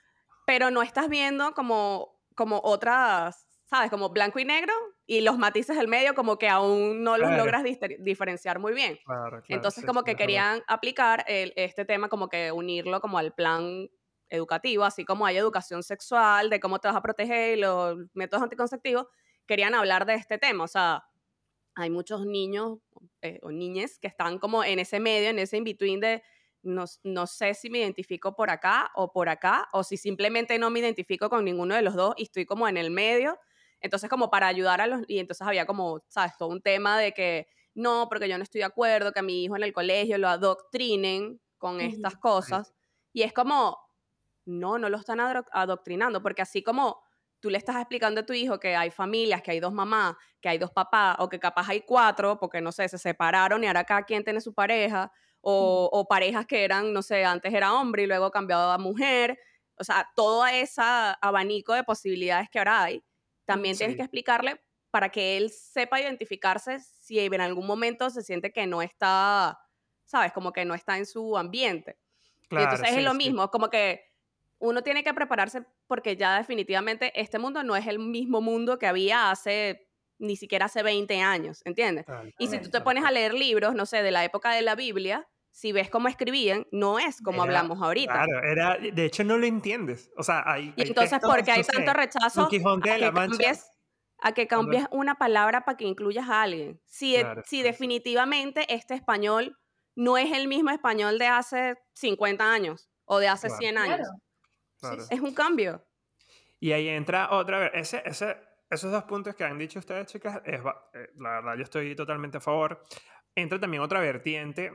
[0.45, 3.89] Pero no estás viendo como, como otras, ¿sabes?
[3.89, 4.73] Como blanco y negro
[5.05, 7.63] y los matices del medio como que aún no los logras
[7.99, 8.97] diferenciar muy bien.
[9.05, 13.89] Claro, claro, Entonces como que querían aplicar este tema como que unirlo como al plan
[14.29, 18.43] educativo, así como hay educación sexual, de cómo te vas a proteger y los métodos
[18.43, 19.07] anticonceptivos,
[19.45, 20.63] querían hablar de este tema.
[20.63, 21.05] O sea,
[21.75, 22.79] hay muchos niños
[23.21, 26.23] eh, o niñas que están como en ese medio, en ese in-between de
[26.63, 30.69] no, no, sé si me identifico por acá o por acá, o si simplemente no
[30.69, 33.39] me identifico con ninguno de los dos y estoy como en el medio.
[33.79, 35.01] Entonces, como para ayudar a los...
[35.07, 36.33] Y entonces había como, ¿sabes?
[36.37, 39.43] Todo un tema de que no, porque yo no estoy de acuerdo, que a mi
[39.43, 42.73] hijo en el colegio lo adoctrinen con estas cosas.
[43.13, 43.77] Y es como,
[44.47, 47.01] no, no lo están adoctrinando, porque así como
[47.39, 50.49] tú le estás explicando a tu hijo que hay familias, que hay dos mamás, que
[50.49, 53.83] hay dos papás, o que capaz hay cuatro, porque no sé, se separaron y ahora
[53.83, 58.03] cada quien tiene su pareja, o, o parejas que eran, no sé, antes era hombre
[58.03, 59.37] y luego cambiado a mujer,
[59.77, 63.03] o sea, todo ese abanico de posibilidades que ahora hay,
[63.45, 68.51] también tienes que explicarle para que él sepa identificarse si en algún momento se siente
[68.51, 69.59] que no está,
[70.05, 70.33] ¿sabes?
[70.33, 71.97] Como que no está en su ambiente.
[72.49, 74.01] y entonces es lo mismo, como que
[74.59, 78.87] uno tiene que prepararse porque ya definitivamente este mundo no es el mismo mundo que
[78.87, 79.87] había hace,
[80.19, 82.05] ni siquiera hace 20 años, ¿entiendes?
[82.39, 84.75] y si tú te pones a leer libros, no sé, de la época de la
[84.75, 88.13] Biblia, si ves cómo escribían, no es como hablamos ahorita.
[88.13, 90.11] Claro, era, de hecho no lo entiendes.
[90.15, 93.65] O sea, hay, y entonces, ¿por qué hay tanto rechazo a que, cambies,
[94.19, 96.79] a que cambies una palabra para que incluyas a alguien?
[96.85, 97.15] Si,
[97.45, 99.57] si definitivamente este español
[99.95, 104.07] no es el mismo español de hace 50 años o de hace 100 años.
[105.09, 105.83] Es un cambio.
[106.59, 108.37] Y ahí entra otra vez, ese, ese,
[108.69, 110.59] esos dos puntos que han dicho ustedes, chicas, es,
[110.93, 112.83] eh, la verdad yo estoy totalmente a favor.
[113.35, 114.71] Entra también otra vertiente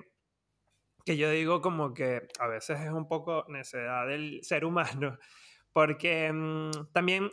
[1.04, 5.18] que yo digo como que a veces es un poco necesidad del ser humano,
[5.72, 7.30] porque mm, también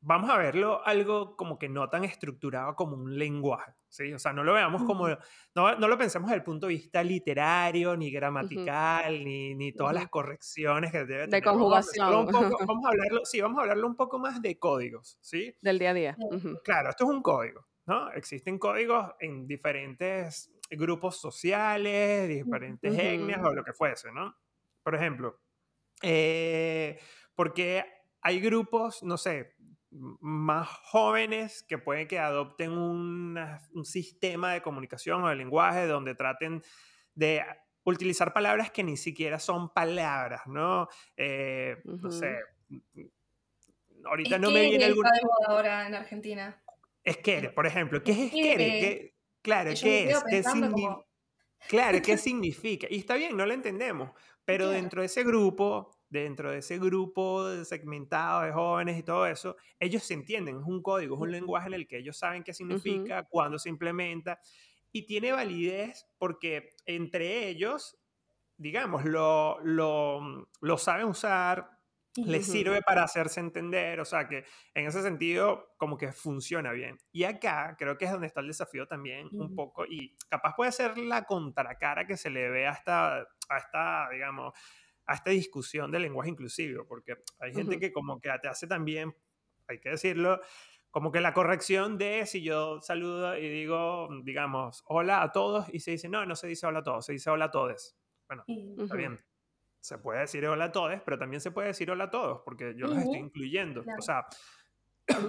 [0.00, 4.12] vamos a verlo algo como que no tan estructurado como un lenguaje, ¿sí?
[4.12, 7.02] O sea, no lo veamos como, no, no lo pensemos desde el punto de vista
[7.02, 11.30] literario, ni gramatical, ni, ni, todas las correcciones que debe tener.
[11.30, 12.08] De conjugación.
[12.68, 15.54] Vamos a, hablarlo, sí, vamos a hablarlo un poco más de códigos, ¿sí?
[15.60, 16.16] Del día a día.
[16.62, 18.10] Claro, esto es un código, ¿no?
[18.12, 24.34] Existen códigos en diferentes grupos sociales, diferentes etnias o lo que fuese, ¿no?
[24.82, 25.40] Por ejemplo,
[26.02, 26.98] eh,
[27.34, 27.84] porque
[28.20, 29.54] hay grupos, no sé,
[29.90, 36.62] más jóvenes que pueden que adopten un sistema de comunicación o de lenguaje donde traten
[37.14, 37.42] de
[37.84, 40.88] utilizar palabras que ni siquiera son palabras, ¿no?
[41.16, 42.36] Eh, no sé.
[44.04, 45.10] Ahorita no me viene alguna.
[45.46, 46.62] ahora en Argentina?
[47.02, 48.02] Esquere, por ejemplo.
[48.02, 49.14] ¿Qué es esquere?
[49.42, 50.24] Claro, ¿qué es?
[50.24, 50.42] ¿Qué
[51.66, 52.86] Claro, ¿qué significa?
[52.88, 54.10] Y está bien, no lo entendemos,
[54.44, 59.56] pero dentro de ese grupo, dentro de ese grupo segmentado de jóvenes y todo eso,
[59.78, 62.54] ellos se entienden, es un código, es un lenguaje en el que ellos saben qué
[62.54, 64.40] significa, cuándo se implementa,
[64.92, 67.98] y tiene validez porque entre ellos,
[68.56, 71.78] digamos, lo, lo, lo saben usar,
[72.26, 74.44] les sirve para hacerse entender, o sea que
[74.74, 76.98] en ese sentido como que funciona bien.
[77.12, 80.72] Y acá creo que es donde está el desafío también un poco y capaz puede
[80.72, 84.52] ser la contracara que se le ve a esta, a esta digamos,
[85.08, 89.16] a esta discusión del lenguaje inclusivo, porque hay gente que como que te hace también,
[89.66, 90.40] hay que decirlo,
[90.90, 95.80] como que la corrección de si yo saludo y digo, digamos, hola a todos y
[95.80, 97.96] se dice, no, no se dice hola a todos, se dice hola a todos.
[98.26, 98.44] Bueno,
[98.78, 99.18] está bien.
[99.80, 102.74] Se puede decir hola a todos, pero también se puede decir hola a todos, porque
[102.76, 103.84] yo los estoy incluyendo.
[103.98, 104.26] O sea,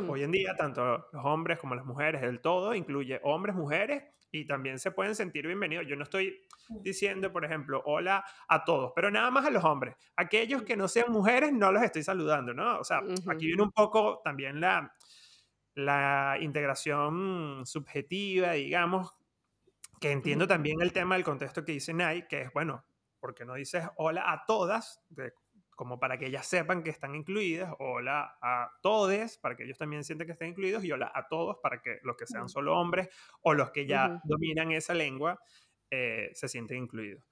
[0.10, 4.46] hoy en día, tanto los hombres como las mujeres, el todo incluye hombres, mujeres, y
[4.46, 5.86] también se pueden sentir bienvenidos.
[5.88, 9.96] Yo no estoy diciendo, por ejemplo, hola a todos, pero nada más a los hombres.
[10.16, 12.80] Aquellos que no sean mujeres, no los estoy saludando, ¿no?
[12.80, 14.94] O sea, aquí viene un poco también la,
[15.76, 19.14] la integración subjetiva, digamos,
[20.00, 22.86] que entiendo también el tema del contexto que dice Nai, que es, bueno,
[23.20, 25.02] porque no dices hola a todas,
[25.80, 30.04] como para que ellas sepan que están incluidas, hola a todes, para que ellos también
[30.04, 33.08] sienten que están incluidos, y hola a todos, para que los que sean solo hombres
[33.44, 35.40] o los que ya dominan esa lengua
[35.90, 37.24] eh, se sienten incluidos.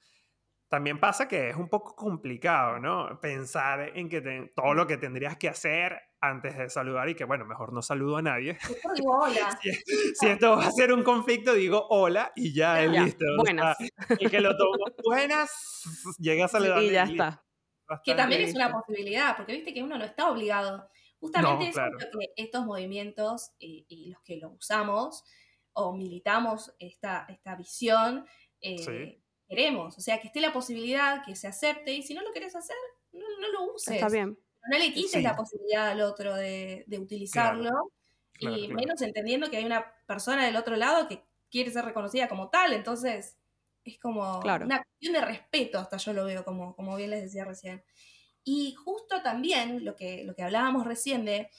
[0.69, 3.19] También pasa que es un poco complicado, ¿no?
[3.19, 4.21] Pensar en que
[4.55, 8.15] todo lo que tendrías que hacer antes de saludar y que, bueno, mejor no saludo
[8.15, 8.57] a nadie.
[8.95, 9.59] digo hola.
[10.21, 13.25] si, esto va a ser un conflicto, digo hola y ya es listo.
[13.39, 13.75] Buenas.
[14.19, 16.81] y que lo tomo buenas, llega a saludar.
[16.81, 17.43] Y ya está.
[18.03, 20.89] Que también es una posibilidad, porque viste que uno no está obligado.
[21.19, 25.23] Justamente eso es que estos movimientos y, los que lo usamos
[25.73, 28.25] o militamos esta, esta visión,
[28.61, 29.97] eh, queremos.
[29.97, 32.75] O sea, que esté la posibilidad, que se acepte, y si no lo querés hacer,
[33.13, 33.95] no, lo uses.
[33.95, 34.37] Está bien.
[34.69, 37.91] No le quites la posibilidad al otro de, utilizarlo,
[38.39, 42.49] y menos entendiendo que hay una persona del otro lado que quiere ser reconocida como
[42.49, 43.37] tal, entonces
[43.91, 47.45] es como una cuestión de respeto, hasta yo lo veo, como, como bien les decía
[47.45, 47.83] recién.
[48.43, 51.49] Y justo también lo que, lo que hablábamos recién de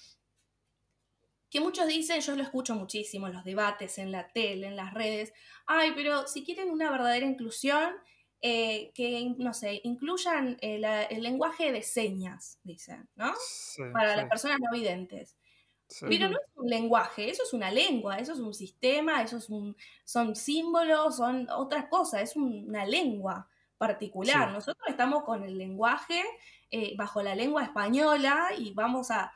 [1.51, 4.93] que muchos dicen, yo lo escucho muchísimo en los debates, en la tele, en las
[4.93, 5.33] redes,
[5.67, 7.95] ay, pero si quieren una verdadera inclusión,
[8.41, 10.83] eh, que, no sé, incluyan el,
[11.23, 13.33] lenguaje de señas, dicen, ¿no?
[13.93, 15.37] Para las personas no videntes.
[16.01, 19.49] Pero no es un lenguaje, eso es una lengua, eso es un sistema, eso es
[19.49, 24.53] un, son símbolos, son otras cosas, es una lengua particular.
[24.53, 26.23] Nosotros estamos con el lenguaje
[26.71, 29.33] eh, bajo la lengua española y vamos a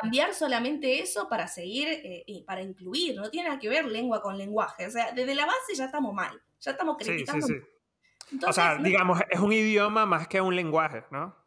[0.00, 4.22] cambiar solamente eso para seguir eh, y para incluir, no tiene nada que ver lengua
[4.22, 4.86] con lenguaje.
[4.86, 7.46] O sea, desde la base ya estamos mal, ya estamos criticando.
[7.46, 8.46] Sí, sí, sí.
[8.46, 11.39] o sea, digamos, es un idioma más que un lenguaje, ¿no?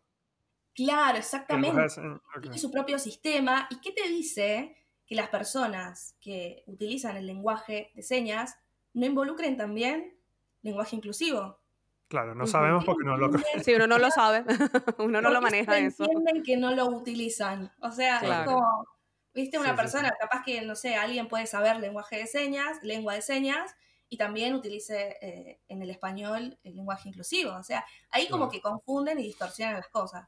[0.73, 1.85] Claro, exactamente.
[2.41, 3.67] Tiene su propio sistema.
[3.69, 8.57] ¿Y qué te dice que las personas que utilizan el lenguaje de señas
[8.93, 10.17] no involucren también
[10.61, 11.59] lenguaje inclusivo?
[12.07, 13.31] Claro, no sabemos porque no lo...
[13.63, 14.43] Sí, uno no lo sabe,
[14.99, 16.03] uno no lo maneja eso.
[16.03, 17.71] entienden que no lo utilizan.
[17.81, 18.87] O sea, es como,
[19.33, 23.21] viste, una persona, capaz que, no sé, alguien puede saber lenguaje de señas, lengua de
[23.21, 23.75] señas,
[24.09, 27.55] y también utilice eh, en el español el lenguaje inclusivo.
[27.55, 30.27] O sea, ahí como que confunden y distorsionan las cosas.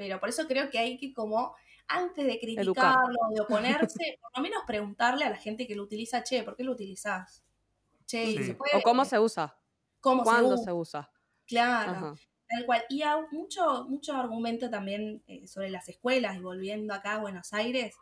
[0.00, 1.54] Pero por eso creo que hay que como,
[1.86, 6.22] antes de criticarlo, de oponerse, por lo menos preguntarle a la gente que lo utiliza,
[6.22, 7.44] che, ¿por qué lo utilizas?
[8.06, 8.78] Che, ¿se puede?
[8.78, 9.54] O cómo se usa.
[10.00, 11.12] ¿Cómo ¿Cuándo se usa?
[11.46, 12.16] Claro.
[12.48, 12.82] Tal cual.
[12.88, 17.52] Y hay mucho, mucho argumento también eh, sobre las escuelas, y volviendo acá a Buenos
[17.52, 17.94] Aires,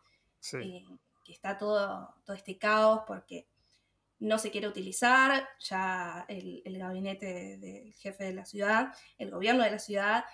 [0.53, 0.85] eh,
[1.25, 3.49] que está todo, todo este caos porque
[4.21, 9.65] no se quiere utilizar, ya el, el gabinete del jefe de la ciudad, el gobierno
[9.65, 10.25] de la ciudad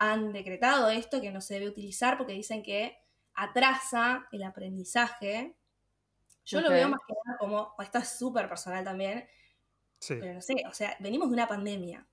[0.00, 2.96] han decretado esto, que no se debe utilizar porque dicen que
[3.34, 5.54] atrasa el aprendizaje.
[6.46, 9.28] Yo lo veo más que nada como, esto es súper personal también,
[10.08, 12.08] pero no sé, o sea, venimos de una pandemia.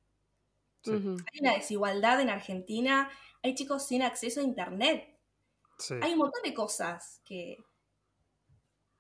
[0.86, 3.10] Hay una desigualdad en Argentina,
[3.42, 5.18] hay chicos sin acceso a Internet.
[6.02, 7.58] Hay un montón de cosas que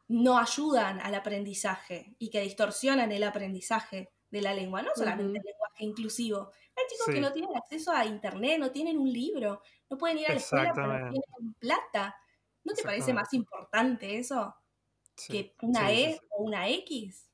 [0.07, 5.43] no ayudan al aprendizaje y que distorsionan el aprendizaje de la lengua, no solamente el
[5.43, 9.97] lenguaje inclusivo, hay chicos que no tienen acceso a internet, no tienen un libro, no
[9.97, 12.15] pueden ir a la escuela porque no tienen plata.
[12.63, 14.55] ¿No te parece más importante eso
[15.27, 17.27] que una E o una X?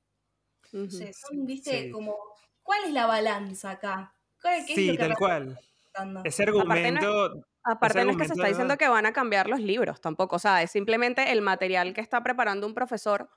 [0.72, 2.16] son, viste, como,
[2.62, 4.16] ¿cuál es la balanza acá?
[4.68, 5.60] sí, tal cual.
[6.24, 7.46] Ese argumento...
[7.66, 10.40] Aparte no es que se está diciendo que van a cambiar los libros tampoco, o
[10.40, 13.30] sea, es simplemente el material que está preparando un profesor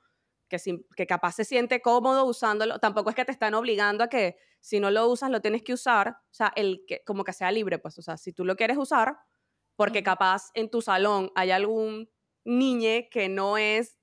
[0.48, 0.58] que,
[0.96, 4.80] que capaz se siente cómodo usándolo, tampoco es que te están obligando a que si
[4.80, 7.78] no lo usas lo tienes que usar, o sea, el que, como que sea libre,
[7.78, 9.16] pues, o sea, si tú lo quieres usar,
[9.76, 12.10] porque capaz en tu salón hay algún
[12.44, 13.98] niñe que no es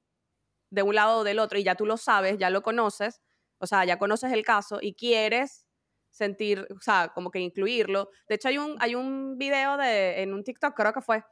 [0.69, 3.21] de un lado o del otro y ya tú lo sabes, ya lo conoces,
[3.59, 5.65] o sea, ya conoces el caso y quieres
[6.11, 8.09] sentir, o sea, como que incluirlo.
[8.27, 11.23] De hecho, hay un, hay un video de, en un TikTok, creo que fue,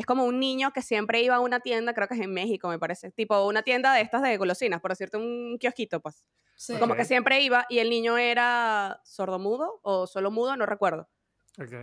[0.00, 2.68] es como un niño que siempre iba a una tienda, creo que es en México,
[2.68, 6.24] me parece, tipo una tienda de estas de golosinas, por decirte un kiosquito, pues.
[6.78, 11.08] Como que siempre iba y el niño era sordomudo o solo mudo, no recuerdo.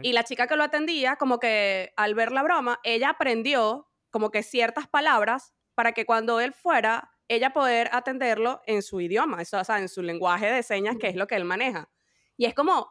[0.02, 4.32] Y la chica que lo atendía, como que al ver la broma, ella aprendió como
[4.32, 9.60] que ciertas palabras para que cuando él fuera, ella poder atenderlo en su idioma, eso,
[9.60, 11.90] o sea, en su lenguaje de señas, que es lo que él maneja.
[12.36, 12.88] Y es como,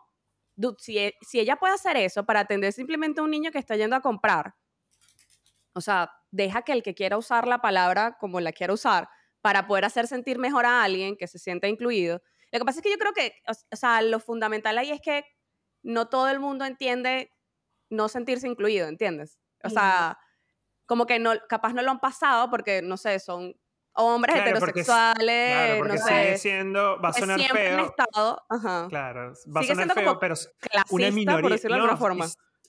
[0.79, 3.97] si, si ella puede hacer eso para atender simplemente a un niño que está yendo
[3.97, 4.55] a comprar,
[5.77, 9.09] o sea, deja que el que quiera usar la palabra como la quiera usar
[9.43, 12.23] para poder hacer sentir mejor a alguien que se sienta incluido.
[12.51, 15.25] Lo que pasa es que yo creo que, o sea, lo fundamental ahí es que
[15.83, 17.31] no todo el mundo entiende
[17.91, 19.39] no sentirse incluido, ¿entiendes?
[19.63, 20.19] O sea,
[20.87, 23.55] como que no, capaz no lo han pasado porque, no sé, son
[23.93, 26.03] hombres heterosexuales, no sé.
[26.05, 27.85] Sigue siendo, va a sonar feo.
[27.85, 28.43] Estado,
[28.89, 30.35] Claro, va a sonar feo, pero
[30.91, 31.43] una minoría.
[31.43, 32.27] Por decirlo de alguna forma.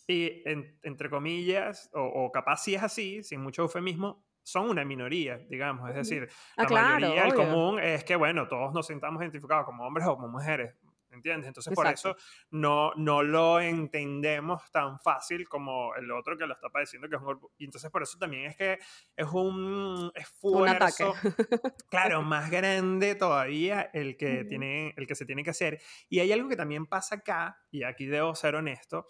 [0.08, 0.44] Y
[0.84, 5.90] entre comillas, o, capaz si es así, sin mucho eufemismo, son una minoría, digamos.
[5.90, 9.86] Es decir, ah, la mayoría, el común es que, bueno, todos nos sintamos identificados como
[9.86, 10.74] hombres o como mujeres.
[11.10, 11.48] ¿Entiendes?
[11.48, 12.16] Entonces, por eso
[12.52, 17.22] no, no lo entendemos tan fácil como el otro que lo está padeciendo, que es
[17.22, 18.78] un Y entonces, por eso también es que
[19.16, 21.14] es un esfuerzo,
[21.90, 25.82] claro, más grande todavía el que, tiene, el que se tiene que hacer.
[26.10, 29.08] Y hay algo que también pasa acá, y aquí debo ser honesto,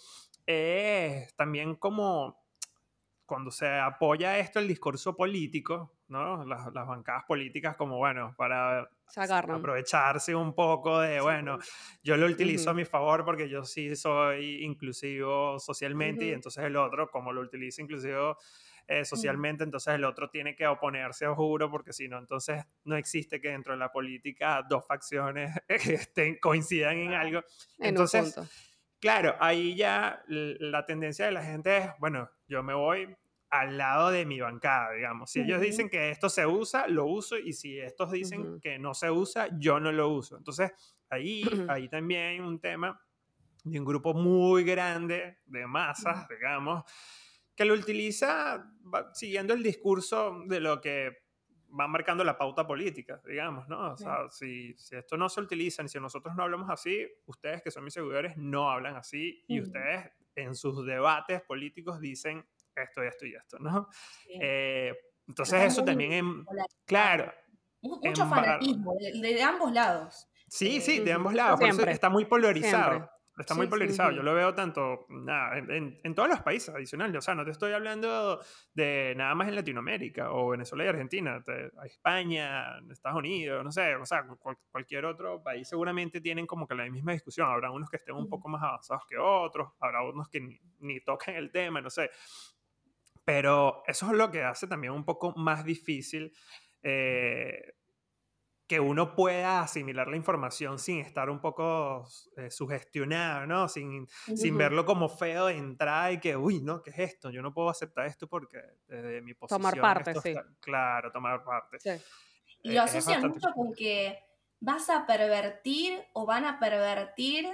[0.47, 2.41] es también como
[3.27, 6.45] cuando se apoya esto el discurso político, ¿no?
[6.45, 8.89] Las, bancadas políticas como, bueno, para
[9.49, 11.59] aprovecharse un poco de, bueno,
[12.01, 16.77] yo lo utilizo a mi favor porque yo sí soy inclusivo socialmente y entonces el
[16.77, 18.37] otro, como lo utiliza inclusivo
[18.87, 22.95] eh, socialmente, entonces el otro tiene que oponerse, os juro, porque si no, entonces no
[22.95, 27.41] existe que dentro de la política dos facciones estén, coincidan en algo.
[27.77, 28.39] Entonces
[28.99, 33.15] Claro, ahí ya la tendencia de la gente es, bueno, yo me voy
[33.49, 35.31] al lado de mi bancada, digamos.
[35.31, 38.93] Si ellos dicen que esto se usa, lo uso, y si estos dicen que no
[38.93, 40.37] se usa, yo no lo uso.
[40.37, 40.71] Entonces,
[41.09, 42.99] ahí, ahí también un tema
[43.63, 46.83] de un grupo muy grande de masas, digamos,
[47.55, 48.71] que lo utiliza
[49.13, 51.26] siguiendo el discurso de lo que
[51.70, 53.93] van marcando la pauta política, digamos, ¿no?
[53.93, 57.61] O sea, si, si, esto no se utiliza, y si nosotros no hablamos así, ustedes
[57.61, 62.45] que son mis seguidores no hablan así y ustedes en sus debates políticos dicen
[62.76, 63.89] esto, esto y esto, ¿no?
[64.39, 64.93] Eh,
[65.28, 66.45] entonces eso también,
[66.86, 67.34] claro.
[67.82, 70.28] Mucho fanatismo de, ambos lados.
[70.47, 71.59] Sí, sí, de ambos lados.
[71.88, 73.09] está muy polarizado.
[73.38, 74.11] Está muy polarizado.
[74.11, 77.17] Yo lo veo tanto nada, en, en, todos los países adicionales.
[77.17, 78.41] O sea, no te estoy hablando
[78.73, 81.43] de nada más en Latinoamérica o Venezuela y Argentina.
[81.85, 83.95] España, Estados Unidos, no sé.
[83.95, 84.25] O sea,
[84.71, 87.47] cualquier otro país seguramente tienen como que la misma discusión.
[87.47, 89.69] Habrá unos que estén un poco más avanzados que otros.
[89.79, 92.09] Habrá unos que ni, ni tocan el tema, no sé.
[93.23, 96.33] Pero eso es lo que hace también un poco más difícil
[96.81, 97.73] eh,
[98.68, 102.05] que uno pueda asimilar la información sin estar un poco
[102.36, 103.70] eh, sugestionado, ¿no?
[103.70, 106.84] Sin, sin verlo como feo de entrada y que, uy, ¿no?
[106.84, 107.30] ¿Qué es esto?
[107.32, 109.61] Yo no puedo aceptar esto porque desde mi posición...
[109.61, 110.36] Tomar parte, sí.
[110.59, 111.80] claro, tomar parte.
[111.80, 112.03] Sí.
[112.63, 114.20] Y lo asocian mucho con que
[114.59, 117.47] vas a pervertir o van a pervertir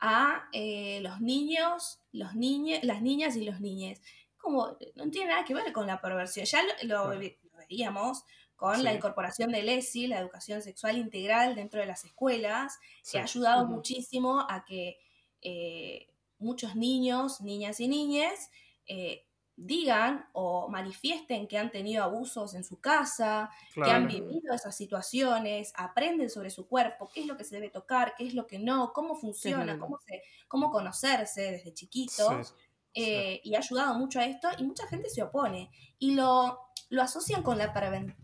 [0.00, 4.02] a eh, los niños, los niños, las niñas y los niñes.
[4.36, 6.46] Como, no tiene nada que ver con la perversión.
[6.46, 7.20] Ya lo, lo
[7.68, 8.24] veíamos
[8.58, 13.22] con la incorporación del ESI, la educación sexual integral dentro de las escuelas, que ha
[13.22, 14.98] ayudado muchísimo a que
[15.40, 16.08] eh,
[16.40, 18.50] muchos niños, niñas y niñas
[18.86, 24.76] eh, digan o manifiesten que han tenido abusos en su casa, que han vivido esas
[24.76, 28.48] situaciones, aprenden sobre su cuerpo, qué es lo que se debe tocar, qué es lo
[28.48, 32.56] que no, cómo funciona, cómo, se, cómo conocerse desde chiquitos.
[33.00, 35.70] Eh, y ha ayudado mucho a esto y mucha gente se opone.
[36.00, 37.72] Y lo, lo asocian con la,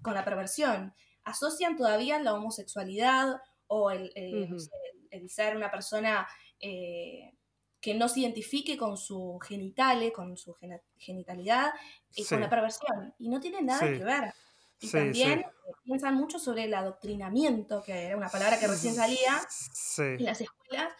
[0.02, 4.10] con la perversión, asocian todavía la homosexualidad o el,
[5.28, 6.26] ser una persona
[6.58, 7.34] eh,
[7.80, 10.56] que no se identifique con su genitales, con su
[10.96, 11.72] genitalidad,
[12.16, 13.14] y con la perversión.
[13.18, 14.34] Y no tiene nada que ver.
[14.80, 15.46] Y también
[15.84, 19.40] piensan mucho sobre el adoctrinamiento, que era una palabra que recién salía
[19.98, 20.92] en las escuelas.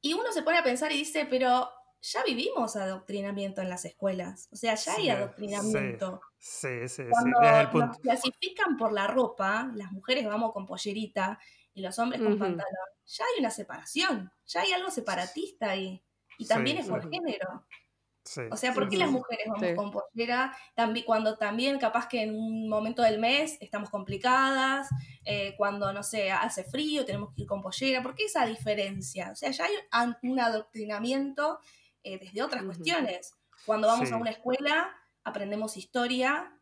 [0.00, 1.68] Y uno se pone a pensar y dice, pero
[2.00, 4.48] ya vivimos adoctrinamiento en las escuelas.
[4.52, 6.20] O sea, ya hay adoctrinamiento.
[6.38, 11.38] Sí, sí, Cuando nos clasifican por la ropa, las mujeres vamos con pollerita
[11.74, 16.02] y los hombres con pantalón, ya hay una separación, ya hay algo separatista ahí.
[16.38, 17.64] Y también es por género.
[18.50, 22.34] O sea, ¿por qué las mujeres vamos con pollera también, cuando también capaz que en
[22.34, 24.88] un momento del mes estamos complicadas,
[25.24, 28.02] eh, cuando, no sé, hace frío, tenemos que ir con pollera?
[28.02, 29.30] ¿Por qué esa diferencia?
[29.32, 31.58] O sea, ya hay un adoctrinamiento
[32.02, 33.34] eh, desde otras cuestiones.
[33.66, 34.94] Cuando vamos a una escuela,
[35.24, 36.58] aprendemos historia,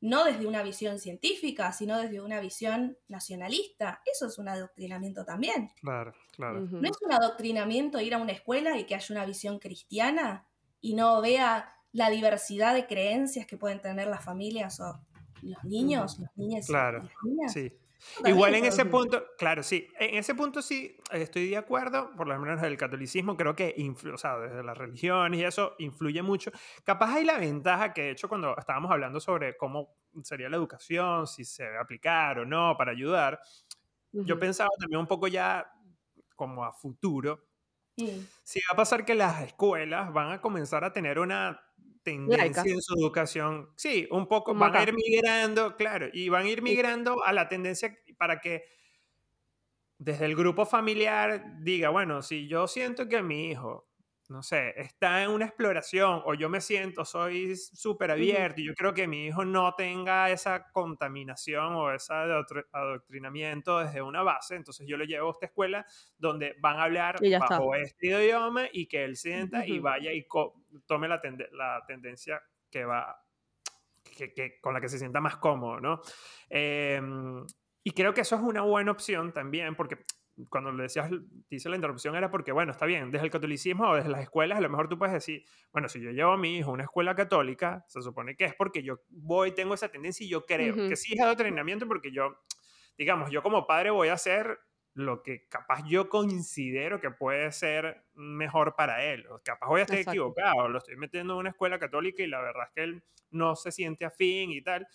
[0.00, 4.00] no desde una visión científica, sino desde una visión nacionalista.
[4.10, 5.70] Eso es un adoctrinamiento también.
[5.80, 6.60] Claro, claro.
[6.60, 10.46] ¿No es un adoctrinamiento ir a una escuela y que haya una visión cristiana
[10.80, 15.00] y no vea la diversidad de creencias que pueden tener las familias o
[15.42, 17.08] los niños, las niñas claro,
[17.48, 17.72] Sí.
[18.24, 22.38] Igual en ese punto, claro, sí, en ese punto sí estoy de acuerdo, por lo
[22.38, 26.50] menos el catolicismo creo que, influye, o sea, desde las religiones y eso influye mucho.
[26.84, 31.26] Capaz hay la ventaja que, de hecho, cuando estábamos hablando sobre cómo sería la educación,
[31.26, 33.40] si se debe aplicar o no para ayudar,
[34.12, 35.70] yo pensaba también un poco ya
[36.34, 37.46] como a futuro,
[38.42, 41.60] si va a pasar que las escuelas van a comenzar a tener una
[42.02, 43.70] tendencia en su educación.
[43.76, 47.48] Sí, un poco van a ir migrando, claro, y van a ir migrando a la
[47.48, 48.64] tendencia para que
[49.98, 53.89] desde el grupo familiar diga, bueno, si yo siento que mi hijo
[54.30, 58.74] no sé, está en una exploración o yo me siento, soy súper abierto y yo
[58.74, 64.86] creo que mi hijo no tenga esa contaminación o ese adoctrinamiento desde una base, entonces
[64.86, 65.84] yo lo llevo a esta escuela
[66.16, 70.26] donde van a hablar bajo este idioma y que él sienta y vaya y
[70.86, 71.20] tome la,
[71.52, 73.24] la tendencia que va,
[74.16, 76.00] que, con la que se sienta más cómodo, ¿no?
[76.48, 77.44] Em,
[77.82, 80.04] y creo que eso es una buena opción también, porque
[80.48, 81.10] cuando le decías,
[81.48, 84.58] dice la interrupción era porque, bueno, está bien, desde el catolicismo o desde las escuelas,
[84.58, 86.84] a lo mejor tú puedes decir, bueno, si yo llevo a mi hijo a una
[86.84, 90.74] escuela católica, se supone que es porque yo voy, tengo esa tendencia y yo creo
[90.74, 92.38] que sí es adoctrinamiento porque yo,
[92.96, 94.58] digamos, yo como padre voy a hacer
[94.94, 99.26] lo que capaz yo considero que puede ser mejor para él.
[99.44, 102.64] capaz voy a estar equivocado, lo estoy metiendo en una escuela católica y la verdad
[102.66, 104.86] es que él no se siente afín y tal.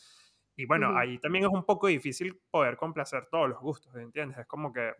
[0.55, 4.37] Y bueno, ahí también es un poco difícil poder complacer todos los gustos, ¿entiendes?
[4.39, 4.93] Es como que,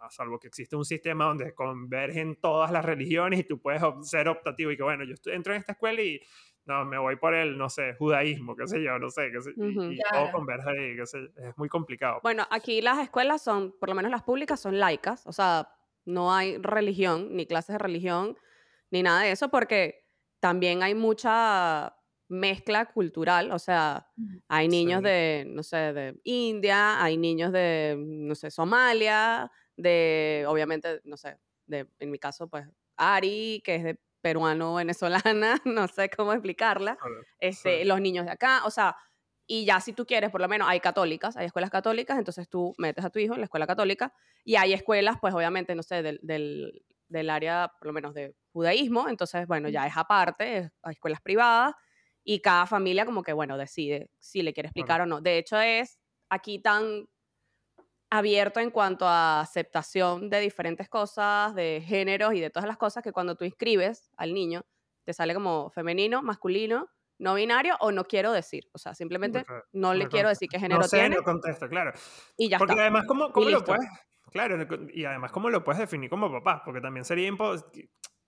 [0.00, 4.28] a salvo que existe un sistema donde convergen todas las religiones y tú puedes ser
[4.28, 6.20] optativo y que, bueno, yo entro en esta escuela y
[6.64, 9.52] no, me voy por el, no sé, judaísmo, qué sé yo, no sé, qué sé,
[9.56, 12.20] y, todo converge ahí, qué sé, es muy complicado.
[12.22, 15.68] Bueno, aquí las escuelas son, por lo menos las públicas, son laicas, o sea,
[16.04, 18.36] no hay religión, ni clases de religión,
[18.90, 20.06] ni nada de eso, porque
[20.40, 21.96] también hay mucha
[22.30, 24.06] mezcla cultural, o sea,
[24.48, 31.00] hay niños de, no sé, de India, hay niños de, no sé, Somalia, de, obviamente,
[31.04, 36.32] no sé, de, en mi caso, pues, Ari, que es de peruano-venezolana, no sé cómo
[36.32, 36.96] explicarla,
[37.40, 38.96] este, los niños de acá, o sea,
[39.48, 42.74] y ya si tú quieres, por lo menos hay católicas, hay escuelas católicas, entonces tú
[42.78, 44.14] metes a tu hijo en la escuela católica
[44.44, 48.36] y hay escuelas, pues obviamente, no sé, del, del, del área, por lo menos de
[48.52, 51.74] judaísmo, entonces, bueno, ya es aparte, hay escuelas privadas
[52.24, 55.20] y cada familia como que, bueno, decide si le quiere explicar o no.
[55.20, 55.98] De hecho, es
[56.28, 57.08] aquí tan
[58.10, 63.02] abierto en cuanto a aceptación de diferentes cosas, de géneros y de todas las cosas,
[63.02, 64.62] que cuando tú inscribes al niño,
[65.04, 68.68] te sale como femenino, masculino, no binario o no quiero decir.
[68.72, 71.16] O sea, simplemente no le quiero decir qué género no sé, tiene.
[71.16, 71.92] No contesto, claro.
[72.36, 73.86] Y ya Porque además, ¿cómo, cómo lo puedes?
[74.32, 74.56] Claro,
[74.92, 76.62] y además, ¿cómo lo puedes definir como papá?
[76.64, 77.30] Porque también sería,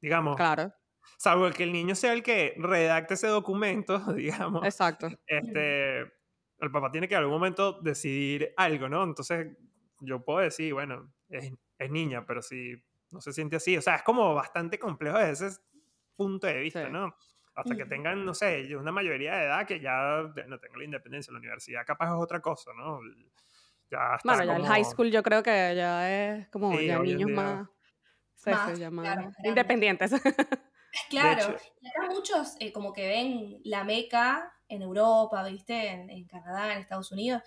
[0.00, 0.36] digamos...
[0.36, 0.72] Claro.
[1.18, 4.64] Salvo que el niño sea el que redacte ese documento, digamos.
[4.64, 5.08] Exacto.
[5.26, 9.04] Este, el papá tiene que en algún momento decidir algo, ¿no?
[9.04, 9.56] Entonces,
[10.00, 12.74] yo puedo decir, bueno, es, es niña, pero si
[13.10, 15.60] no se siente así, o sea, es como bastante complejo desde ese
[16.16, 17.14] punto de vista, ¿no?
[17.54, 21.32] hasta que tengan, no sé, una mayoría de edad que ya no tenga la independencia.
[21.32, 23.00] La universidad capaz es otra cosa, ¿no?
[23.90, 27.30] Ya está bueno, ya el high school yo creo que ya es como ya niños
[27.30, 27.68] más,
[28.46, 28.80] más,
[29.44, 30.12] independientes.
[31.08, 35.88] Claro, y acá muchos eh, como que ven la meca en Europa, ¿viste?
[35.88, 37.42] En, en, Canadá, en Estados Unidos,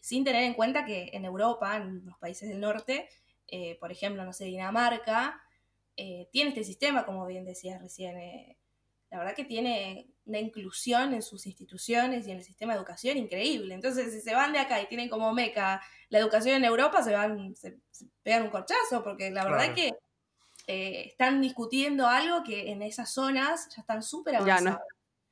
[0.00, 3.08] sin tener en cuenta que en Europa, en los países del norte,
[3.48, 5.40] eh, por ejemplo, no sé, Dinamarca,
[5.96, 8.16] eh, tiene este sistema, como bien decías recién,
[9.10, 13.16] la verdad que tiene una inclusión en sus instituciones y en el sistema de educación
[13.16, 13.74] increíble.
[13.74, 17.12] Entonces, si se van de acá y tienen como meca la educación en Europa, se
[17.12, 17.78] van, se,
[18.22, 19.92] pegan un corchazo, porque la verdad que
[20.66, 24.80] eh, están discutiendo algo que en esas zonas ya están súper avanzados.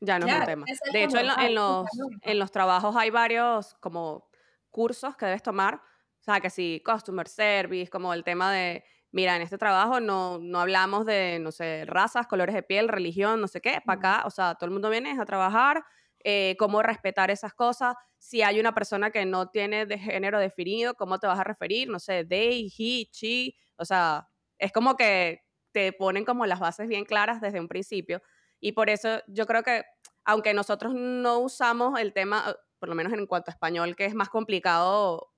[0.00, 0.66] Ya no, ya no es un tema.
[0.92, 1.86] de hecho, en, los,
[2.22, 4.28] en los trabajos hay varios como
[4.70, 5.74] cursos que debes tomar.
[5.74, 10.40] O sea, que si customer service, como el tema de mira, en este trabajo no,
[10.40, 14.22] no hablamos de, no sé, razas, colores de piel, religión, no sé qué, para acá,
[14.26, 15.84] o sea, todo el mundo viene a trabajar,
[16.24, 20.94] eh, cómo respetar esas cosas, si hay una persona que no tiene de género definido,
[20.94, 24.26] cómo te vas a referir, no sé, they, he, she, o sea,
[24.64, 25.42] es como que
[25.72, 28.22] te ponen como las bases bien claras desde un principio.
[28.60, 29.84] Y por eso yo creo que,
[30.24, 34.14] aunque nosotros no usamos el tema, por lo menos en cuanto a español, que es
[34.14, 35.32] más complicado,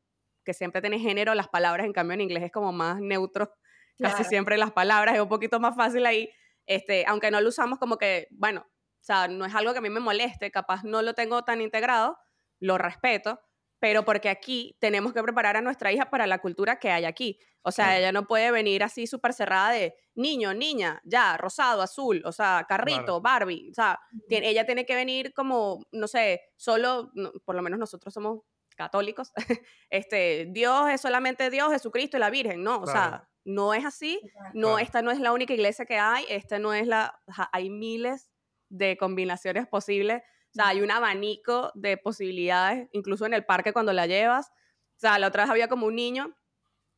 [0.44, 3.52] que siempre tiene género, las palabras, en cambio en inglés es como más neutro
[3.98, 6.30] casi siempre las palabras, es un poquito más fácil ahí,
[6.66, 9.82] este, aunque no lo usamos como que, bueno, o sea, no es algo que a
[9.82, 12.16] mí me moleste, capaz no lo tengo tan integrado,
[12.60, 13.40] lo respeto,
[13.78, 17.38] pero porque aquí tenemos que preparar a nuestra hija para la cultura que hay aquí.
[17.62, 22.22] O sea, ella no puede venir así súper cerrada de niño, niña, ya, rosado, azul,
[22.24, 23.70] o sea, carrito, Barbie.
[23.70, 24.00] O sea,
[24.30, 27.10] ella tiene que venir como, no sé, solo,
[27.44, 28.42] por lo menos nosotros somos
[28.76, 29.32] católicos,
[29.90, 32.78] este, Dios es solamente Dios, Jesucristo y la Virgen, ¿no?
[32.78, 34.20] O sea, no es así,
[34.54, 37.20] no, esta no es la única iglesia que hay, esta no es la,
[37.52, 38.30] hay miles
[38.68, 40.22] de combinaciones posibles,
[40.56, 45.18] sea, hay un abanico de posibilidades, incluso en el parque cuando la llevas, o sea,
[45.18, 46.36] la otra vez había como un niño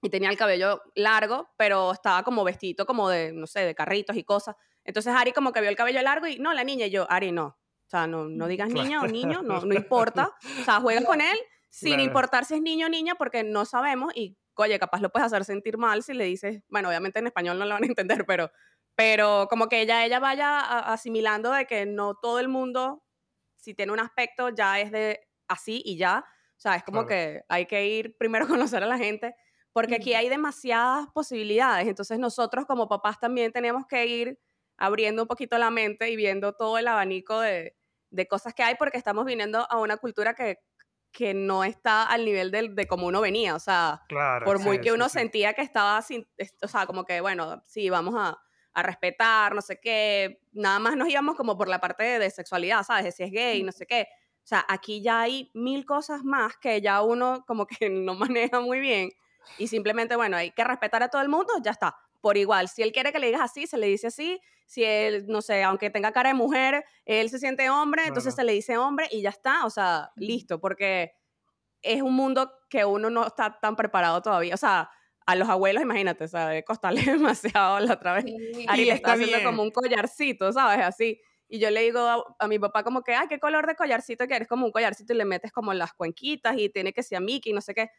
[0.02, 4.16] y tenía el cabello largo, pero estaba como vestido como de, no sé, de carritos
[4.16, 6.90] y cosas, entonces Ari como que vio el cabello largo y no, la niña y
[6.90, 10.64] yo, Ari, no, o sea, no, no digas niña o niño, no, no importa, o
[10.64, 11.38] sea, juegas con él
[11.70, 15.26] sin importar si es niño o niña porque no sabemos y oye, capaz lo puedes
[15.26, 18.24] hacer sentir mal si le dices, bueno, obviamente en español no lo van a entender,
[18.26, 18.50] pero,
[18.94, 20.60] pero como que ella, ella vaya
[20.92, 23.02] asimilando de que no todo el mundo,
[23.58, 26.24] si tiene un aspecto, ya es de así y ya.
[26.56, 29.34] O sea, es como que hay que ir primero a conocer a la gente,
[29.72, 31.86] porque aquí hay demasiadas posibilidades.
[31.86, 34.40] Entonces nosotros como papás también tenemos que ir
[34.76, 37.76] abriendo un poquito la mente y viendo todo el abanico de,
[38.10, 40.58] de cosas que hay, porque estamos viniendo a una cultura que
[41.12, 44.02] que no está al nivel de, de como uno venía, o sea,
[44.44, 46.28] por muy que uno sentía que estaba sin,
[46.62, 48.38] o sea, como que, bueno, sí, vamos a,
[48.78, 52.82] a, respetar, no sé qué, nada más nos íbamos como por la parte de, sexualidad,
[52.84, 53.04] ¿sabes?
[53.04, 54.08] De si es gay, no sé qué.
[54.42, 58.60] O sea, aquí ya hay mil cosas más que ya uno como que no maneja
[58.60, 59.10] muy bien
[59.56, 62.68] y simplemente, bueno, hay que respetar a todo el mundo, ya está por igual.
[62.68, 64.40] Si él quiere que le digas así, se le dice así.
[64.66, 68.44] Si él, no sé, aunque tenga cara de mujer, él se siente hombre, entonces se
[68.44, 69.64] le dice hombre y ya está.
[69.64, 71.12] O sea, listo, porque
[71.80, 74.54] es un mundo que uno no está tan preparado todavía.
[74.54, 74.90] O sea,
[75.28, 78.24] a los abuelos, imagínate, o sea, de costarle demasiado la otra vez.
[78.66, 80.82] Ari le está haciendo como un collarcito, ¿sabes?
[80.82, 81.20] Así.
[81.48, 82.00] Y yo le digo
[82.38, 84.48] a, mi papá como que, ay, ¿qué color de collarcito quieres?
[84.48, 87.60] Como un collarcito y le metes como las cuenquitas y tiene que ser Mickey, no
[87.60, 87.90] sé qué.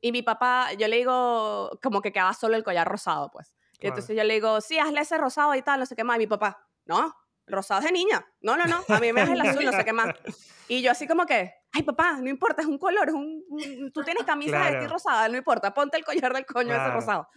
[0.00, 3.56] Y mi papá, yo le digo como que quedaba solo el collar rosado, pues.
[3.80, 6.16] Y entonces yo le digo, sí, hazle ese rosado y tal, no sé qué más.
[6.16, 7.12] Y mi papá, no,
[7.46, 8.26] rosado es de niña.
[8.40, 10.14] No, no, no, a mí me das el azul, no sé qué más.
[10.68, 14.02] Y yo así como que, ay papá, no importa, es un color, es un, tú
[14.02, 17.28] tienes camisa de vestir rosada, no importa, ponte el collar del coño ese rosado.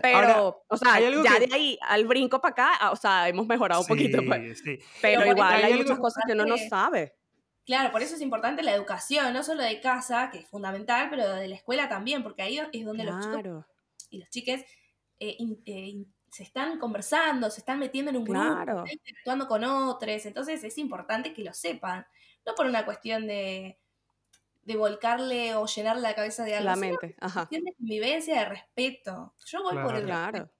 [0.00, 3.80] Pero, o sea, ya de ahí al brinco para acá, ah, o sea, hemos mejorado
[3.80, 4.62] un poquito, pues.
[5.02, 7.16] Pero, igual hay, muchas cosas que uno no sabe.
[7.64, 11.28] Claro, por eso es importante la educación, no solo de casa, que es fundamental, pero
[11.34, 13.64] de la escuela también, porque ahí es donde los chicos
[14.10, 14.64] y los chiques
[15.18, 15.36] eh,
[15.66, 20.62] eh, se están conversando, se están metiendo en un grupo, están interactuando con otros, entonces
[20.64, 22.06] es importante que lo sepan,
[22.44, 23.78] no por una cuestión de,
[24.62, 27.40] de volcarle o llenar la cabeza de algo, la mente, ajá.
[27.40, 29.34] cuestión de convivencia, de respeto.
[29.46, 30.50] Yo voy por el claro.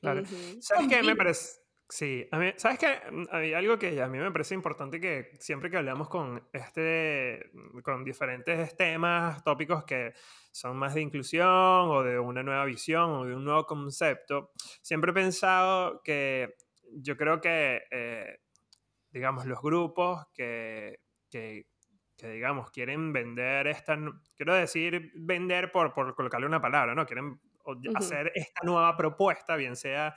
[0.00, 0.22] Claro.
[0.60, 1.63] ¿Sabes qué me parece?
[1.88, 2.98] Sí, a mí, ¿sabes qué?
[3.30, 7.50] Hay algo que a mí me parece importante que siempre que hablamos con, este,
[7.82, 10.14] con diferentes temas, tópicos que
[10.50, 15.10] son más de inclusión o de una nueva visión o de un nuevo concepto, siempre
[15.10, 16.54] he pensado que
[16.96, 18.38] yo creo que, eh,
[19.10, 21.66] digamos, los grupos que, que,
[22.18, 23.98] digamos, quieren vender esta,
[24.36, 27.04] quiero decir, vender por, por colocarle una palabra, ¿no?
[27.04, 27.38] Quieren
[27.94, 30.16] hacer esta nueva propuesta, bien sea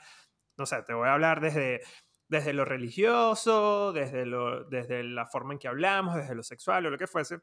[0.58, 1.80] no sé, te voy a hablar desde,
[2.28, 6.90] desde lo religioso, desde, lo, desde la forma en que hablamos, desde lo sexual o
[6.90, 7.38] lo que fuese.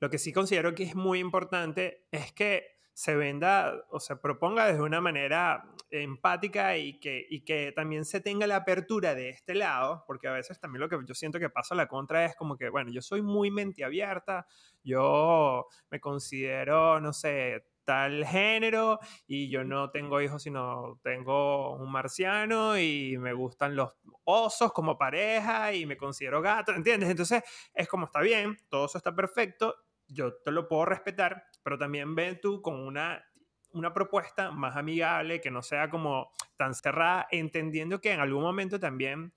[0.00, 4.66] Lo que sí considero que es muy importante es que se venda o se proponga
[4.66, 9.54] desde una manera empática y que, y que también se tenga la apertura de este
[9.54, 12.34] lado, porque a veces también lo que yo siento que pasa a la contra es
[12.36, 14.46] como que, bueno, yo soy muy mente abierta,
[14.82, 21.90] yo me considero, no sé, tal género y yo no tengo hijos, sino tengo un
[21.90, 23.92] marciano y me gustan los
[24.24, 27.08] osos como pareja y me considero gato, ¿entiendes?
[27.08, 29.76] Entonces es como está bien, todo eso está perfecto,
[30.08, 33.24] yo te lo puedo respetar, pero también ven tú con una
[33.72, 38.80] una propuesta más amigable, que no sea como tan cerrada, entendiendo que en algún momento
[38.80, 39.34] también,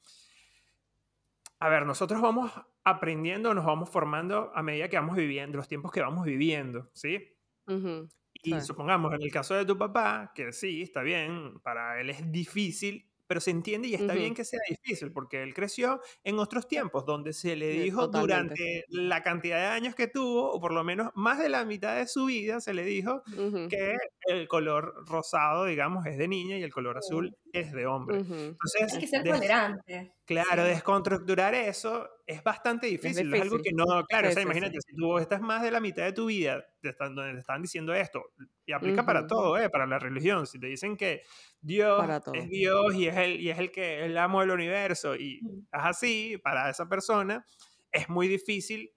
[1.60, 2.52] a ver, nosotros vamos
[2.84, 7.36] aprendiendo, nos vamos formando a medida que vamos viviendo, los tiempos que vamos viviendo, ¿sí?
[8.42, 12.32] Y supongamos, en el caso de tu papá, que sí, está bien, para él es
[12.32, 16.68] difícil pero se entiende y está bien que sea difícil, porque él creció en otros
[16.68, 20.84] tiempos, donde se le dijo durante la cantidad de años que tuvo, o por lo
[20.84, 23.22] menos más de la mitad de su vida, se le dijo
[23.70, 23.96] que
[24.30, 28.18] el color rosado, digamos, es de niña y el color azul es de hombre.
[28.18, 30.14] Entonces, Hay que ser tolerante.
[30.26, 33.34] Claro, desconstructurar eso es bastante difícil.
[33.34, 36.04] Es, algo que no, claro, o sea, imagínate, si tú estás más de la mitad
[36.04, 38.24] de tu vida están, donde te están diciendo esto,
[38.66, 39.70] y aplica para todo, ¿eh?
[39.70, 41.24] para la religión, si te dicen que
[41.60, 45.16] Dios es Dios y es, el, y es el que es el amo del universo,
[45.16, 47.44] y es así, para esa persona,
[47.92, 48.92] es muy difícil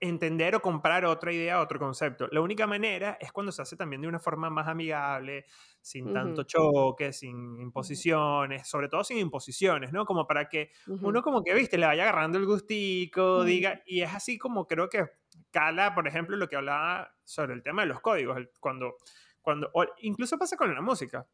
[0.00, 2.28] entender o comprar otra idea, otro concepto.
[2.30, 5.46] La única manera es cuando se hace también de una forma más amigable,
[5.80, 10.04] sin tanto choque, sin imposiciones, sobre todo sin imposiciones, ¿no?
[10.04, 14.14] Como para que uno como que, viste, le vaya agarrando el gustico, diga, y es
[14.14, 15.06] así como creo que
[15.50, 18.96] cala, por ejemplo, lo que hablaba sobre el tema de los códigos, cuando,
[19.42, 21.26] cuando, incluso pasa con la música.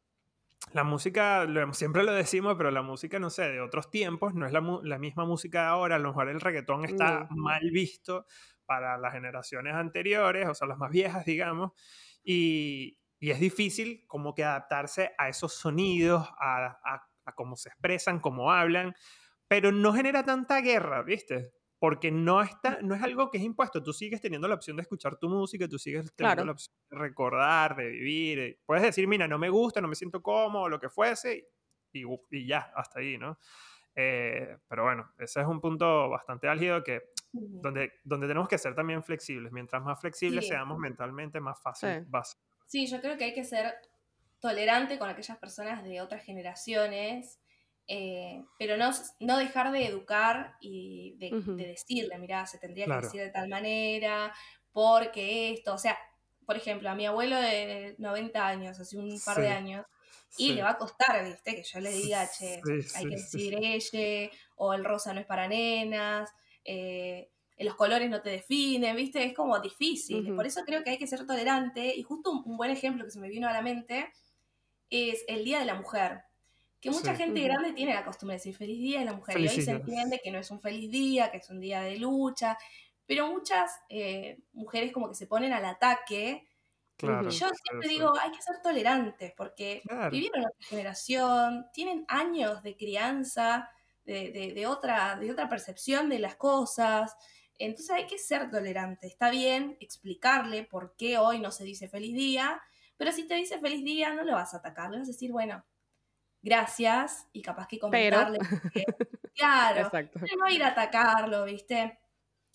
[0.73, 4.53] La música, siempre lo decimos, pero la música, no sé, de otros tiempos, no es
[4.53, 8.25] la, la misma música de ahora, a lo mejor el reggaetón está mal visto
[8.67, 11.73] para las generaciones anteriores, o sea, las más viejas, digamos,
[12.23, 17.69] y, y es difícil como que adaptarse a esos sonidos, a, a, a, cómo se
[17.69, 18.95] expresan, cómo hablan,
[19.49, 21.53] pero no genera tanta guerra, ¿viste?
[21.79, 24.83] Porque no, está, no es algo que es impuesto, tú sigues teniendo la opción de
[24.83, 29.07] escuchar tu música, tú sigues teniendo la opción de recordar, de vivir, eh, puedes decir,
[29.07, 31.49] mira, no me gusta, no me siento cómodo, lo que fuese,
[31.93, 33.39] y, y ya, hasta ahí, ¿no?
[33.97, 38.75] Eh, pero bueno, ese es un punto bastante álgido que donde, donde tenemos que ser
[38.75, 39.53] también flexibles.
[39.53, 42.41] Mientras más flexibles seamos mentalmente, más fácil va a ser.
[42.67, 43.75] Sí, yo creo que hay que ser
[44.41, 47.41] tolerante con aquellas personas de otras generaciones,
[47.87, 51.31] eh, pero no, no dejar de educar y de,
[51.65, 54.33] decirle, mira, se tendría que decir de tal manera,
[54.73, 55.97] porque esto, o sea,
[56.47, 59.87] por ejemplo, a mi abuelo de 90 años, hace un par de años,
[60.37, 61.55] y le va a costar, ¿viste?
[61.55, 62.61] Que yo le diga, che,
[62.97, 66.31] hay que decir ella, o el rosa no es para nenas,
[66.65, 69.25] eh, los colores no te definen, ¿viste?
[69.25, 70.35] Es como difícil.
[70.35, 71.95] Por eso creo que hay que ser tolerante.
[71.95, 74.13] Y justo un, buen ejemplo que se me vino a la mente
[74.91, 76.23] es el Día de la Mujer.
[76.81, 79.41] Que mucha gente grande tiene la costumbre de decir feliz día de la mujer.
[79.41, 81.97] y hoy se entiende que no es un feliz día, que es un día de
[81.97, 82.59] lucha.
[83.07, 86.47] Pero muchas eh, mujeres como que se ponen al ataque.
[87.01, 92.77] y yo siempre digo, hay que ser tolerantes, porque vivieron otra generación, tienen años de
[92.77, 93.71] crianza,
[94.05, 97.17] de, otra, de otra percepción de las cosas.
[97.59, 99.07] Entonces hay que ser tolerante.
[99.07, 102.61] Está bien explicarle por qué hoy no se dice feliz día,
[102.97, 105.31] pero si te dice feliz día no lo vas a atacar, le vas a decir,
[105.31, 105.65] bueno,
[106.43, 108.39] gracias, y capaz que comentarle.
[109.35, 110.21] claro, Exacto.
[110.39, 111.99] no ir a atacarlo, ¿viste?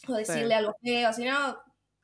[0.07, 1.57] O decirle algo feo, sino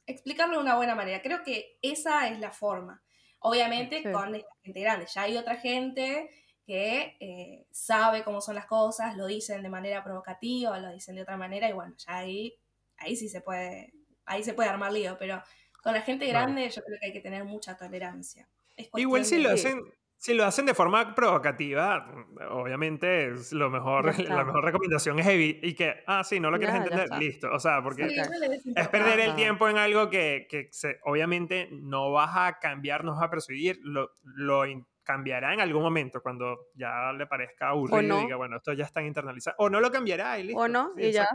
[0.05, 1.21] explicarlo de una buena manera.
[1.21, 3.01] Creo que esa es la forma.
[3.39, 4.33] Obviamente con
[4.63, 5.05] gente grande.
[5.13, 6.29] Ya hay otra gente
[6.65, 11.21] que eh, sabe cómo son las cosas, lo dicen de manera provocativa, lo dicen de
[11.21, 12.53] otra manera, y bueno, ya ahí,
[12.97, 13.93] ahí sí se puede,
[14.25, 15.41] ahí se puede armar lío, pero
[15.81, 18.49] con la gente grande yo creo que hay que tener mucha tolerancia.
[18.95, 19.79] Igual si lo hacen,
[20.17, 22.11] si lo hacen de forma provocativa,
[22.49, 26.57] obviamente es lo mejor, la mejor recomendación es evitar y que, ah, sí, no lo
[26.57, 27.51] quieres entender, listo.
[27.51, 32.31] O sea, porque es perder el tiempo en algo que, que se, obviamente no vas
[32.33, 34.65] a cambiar, no vas a persuadir, lo, lo
[35.05, 39.01] cambiará en algún momento cuando ya le parezca aburrido y diga, bueno, esto ya está
[39.01, 39.55] internalizado.
[39.59, 40.59] O no lo cambiará y listo.
[40.59, 41.29] O no, y ya.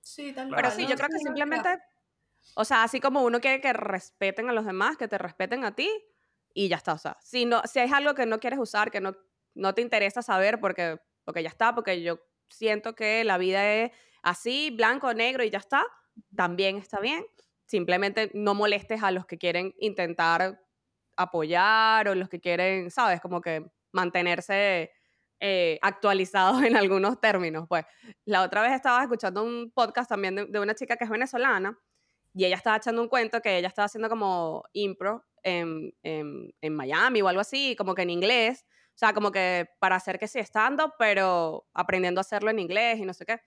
[0.00, 1.68] Sí, tal Pero sí, yo creo que simplemente,
[2.54, 5.74] o sea, así como uno quiere que respeten a los demás, que te respeten a
[5.74, 5.90] ti,
[6.54, 6.92] y ya está.
[6.92, 9.16] O sea, si, no, si es algo que no quieres usar, que no,
[9.54, 13.92] no te interesa saber, porque, porque ya está, porque yo siento que la vida es
[14.22, 15.84] así, blanco, negro y ya está,
[16.36, 17.24] también está bien.
[17.64, 20.61] Simplemente no molestes a los que quieren intentar
[21.16, 23.20] apoyar o los que quieren, ¿sabes?
[23.20, 24.92] Como que mantenerse
[25.40, 27.66] eh, actualizados en algunos términos.
[27.68, 27.84] Pues
[28.24, 31.78] la otra vez estaba escuchando un podcast también de, una chica que es venezolana
[32.34, 37.20] y ella estaba echando un cuento que ella estaba haciendo como impro en, en, Miami
[37.20, 38.64] o algo así, como que en inglés.
[38.94, 42.98] O sea, como que para hacer que sí estando, pero aprendiendo a hacerlo en inglés
[42.98, 43.40] y no sé qué.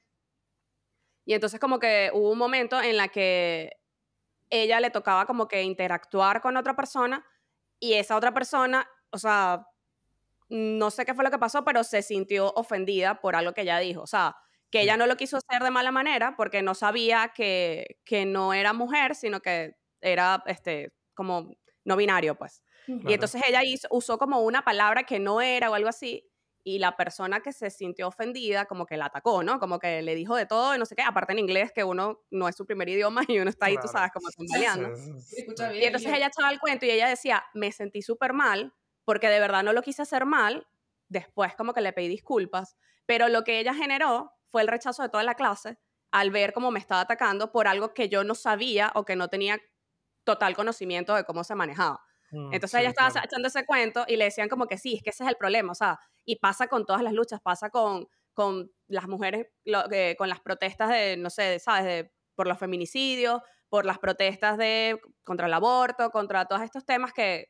[1.25, 3.71] Y entonces como que hubo un momento en la que
[4.49, 7.25] ella le tocaba como que interactuar con otra persona
[7.79, 9.67] y esa otra persona, o sea,
[10.49, 13.79] no sé qué fue lo que pasó, pero se sintió ofendida por algo que ella
[13.79, 14.01] dijo.
[14.01, 14.35] O sea,
[14.69, 18.53] que ella no lo quiso hacer de mala manera porque no sabía que, que no
[18.53, 21.51] era mujer, sino que era este, como
[21.83, 22.63] no binario, pues.
[23.07, 26.29] Y entonces ella hizo, usó como una palabra que no era o algo así,
[26.67, 29.59] y la persona que se sintió ofendida como que la atacó, ¿no?
[29.59, 32.23] Como que le dijo de todo y no sé qué, aparte en inglés, que uno
[32.31, 34.89] no es su primer idioma y uno está ahí, tú sabes, como tambaleando.
[35.75, 38.73] y entonces ella echaba el cuento y ella decía, me sentí súper mal
[39.05, 40.67] porque de verdad no lo quise hacer mal,
[41.07, 45.09] después como que le pedí disculpas, pero lo que ella generó fue el rechazo de
[45.09, 45.77] toda la clase
[46.09, 49.27] al ver cómo me estaba atacando por algo que yo no sabía o que no
[49.27, 49.61] tenía
[50.23, 52.03] total conocimiento de cómo se manejaba.
[52.35, 55.11] Mm, Entonces ella estaba echando ese cuento y le decían como que sí, es que
[55.11, 58.71] ese es el problema, o sea, y pasa con todas las luchas, pasa con, con
[58.87, 59.47] las mujeres,
[60.17, 61.85] con las protestas de, no sé, ¿sabes?
[61.85, 67.13] De, por los feminicidios, por las protestas de, contra el aborto, contra todos estos temas
[67.13, 67.47] que,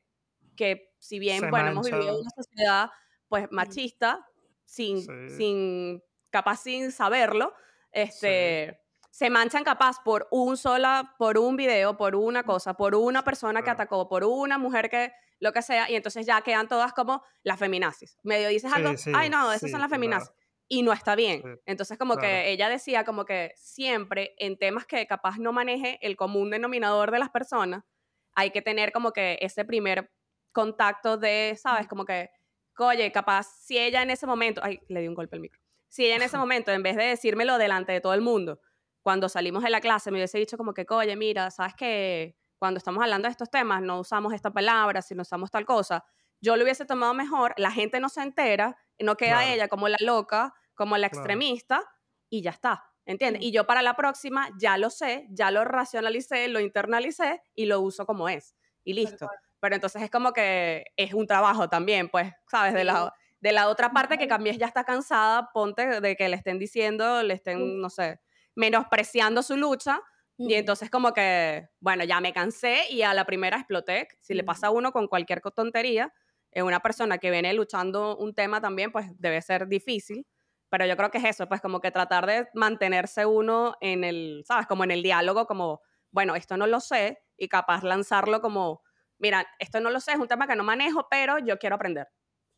[0.56, 2.90] que si bien, bueno, hemos vivido en una sociedad
[3.28, 3.56] pues mm.
[3.56, 4.26] machista,
[4.66, 7.54] sin, sin capaz sin saberlo,
[7.92, 8.85] este
[9.16, 13.61] se manchan capaz por un sola, por un video, por una cosa, por una persona
[13.61, 17.24] que atacó, por una mujer que lo que sea, y entonces ya quedan todas como
[17.41, 18.18] las feminazis.
[18.24, 20.34] Medio dices algo, ay no, esas son las feminazis.
[20.68, 21.61] Y no está bien.
[21.66, 26.18] Entonces como que ella decía como que siempre en temas que capaz no maneje el
[26.18, 27.86] común denominador de las personas,
[28.34, 30.11] hay que tener como que ese primer
[30.51, 31.88] contacto de, ¿sabes?
[31.88, 32.32] Como que,
[32.80, 35.61] oye, capaz si ella en ese momento, ay, le di un golpe al micro.
[35.88, 38.59] Si ella en ese momento, en vez de decírmelo delante de todo el mundo,
[39.06, 42.80] cuando salimos de la clase me hubiese dicho como que, oye, mira, sabes que cuando
[42.80, 46.03] estamos hablando de estos temas no usamos esta palabra, sino usamos tal cosa,
[46.41, 49.97] yo lo hubiese tomado mejor, la gente no se entera, no queda ella como la
[49.99, 51.84] loca, como la extremista,
[52.32, 53.43] y ya está, ¿entiendes?
[53.43, 57.82] Y yo para la próxima ya lo sé, ya lo racionalicé, lo internalicé y lo
[57.82, 59.30] uso como es, y listo.
[59.60, 62.74] Pero entonces es como que es un trabajo también, pues, ¿sabes?
[62.74, 66.38] De la, de la otra parte que cambies ya está cansada, ponte de que le
[66.38, 68.20] estén diciendo, le estén, no sé,
[68.56, 70.01] menospreciando su lucha.
[70.38, 74.10] Y entonces como que, bueno, ya me cansé y a la primera exploté.
[74.20, 76.14] Si le pasa a uno con cualquier tontería,
[76.51, 80.28] es una persona que viene luchando un tema también, pues debe ser difícil.
[80.70, 84.43] Pero yo creo que es eso, pues como que tratar de mantenerse uno en el,
[84.45, 84.66] ¿sabes?
[84.68, 85.82] Como en el diálogo, como,
[86.12, 88.82] bueno, esto no lo sé, y capaz lanzarlo como,
[89.20, 92.08] mira, esto no lo sé, es un tema que no manejo, pero yo quiero aprender.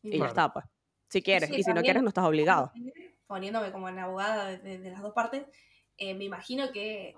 [0.02, 0.64] Y ya está, pues.
[1.10, 2.72] Si quieres, y si no quieres, no estás obligado.
[3.26, 5.44] Poniéndome como en abogada de, de las dos partes,
[5.98, 7.16] eh, me imagino que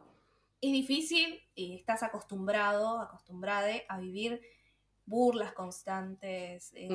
[0.60, 4.40] es difícil y estás acostumbrado, acostumbrada a vivir
[5.04, 6.88] burlas constantes, eh,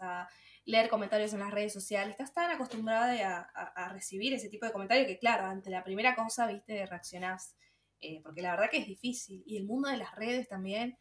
[0.00, 0.28] a
[0.64, 5.06] leer comentarios en las redes sociales, estás tan acostumbrada a, recibir ese tipo de comentarios
[5.06, 7.54] que, claro, ante la primera cosa, viste, reaccionás,
[8.00, 9.42] eh, porque la verdad que es difícil.
[9.46, 10.96] Y el mundo de las redes también,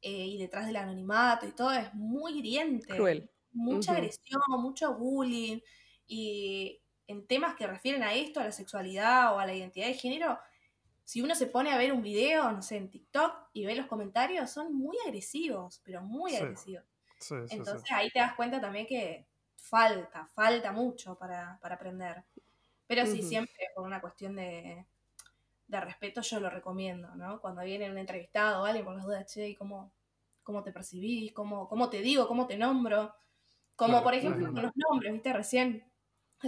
[0.00, 2.94] y detrás del anonimato y todo, es muy hiriente.
[2.94, 3.30] Cruel.
[3.52, 5.60] Mucha agresión, mucho bullying,
[6.06, 9.94] y en temas que refieren a esto, a la sexualidad o a la identidad de
[9.94, 10.38] género,
[11.04, 13.86] si uno se pone a ver un video, no sé, en TikTok y ve los
[13.86, 16.84] comentarios, son muy agresivos, pero muy agresivos.
[17.50, 19.26] Entonces ahí te das cuenta también que
[19.56, 22.24] falta, falta mucho para, aprender.
[22.86, 24.86] Pero sí, siempre por una cuestión de,
[25.68, 27.40] de, respeto yo lo recomiendo, ¿no?
[27.40, 29.92] Cuando viene un entrevistado o alguien por las dudas, che, ¿cómo,
[30.42, 31.32] cómo te percibís?
[31.32, 32.28] ¿Cómo, ¿Cómo te digo?
[32.28, 33.14] ¿Cómo te nombro?
[33.76, 35.32] Como por ejemplo con los nombres, ¿viste?
[35.32, 35.84] Recién,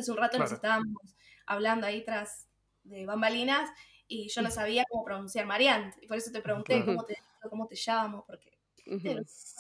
[0.01, 1.17] hace un rato nos estábamos
[1.47, 2.47] hablando ahí tras
[2.85, 3.71] de bambalinas
[4.09, 5.95] y yo no sabía cómo pronunciar Mariant.
[6.01, 7.17] Y por eso te pregunté cómo te,
[7.49, 8.59] cómo te llamo, porque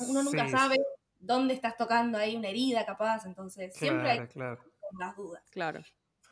[0.08, 0.76] uno nunca sabe
[1.18, 4.20] dónde estás tocando ahí una herida capaz, entonces siempre hay
[4.98, 5.42] las dudas.
[5.50, 5.82] Claro.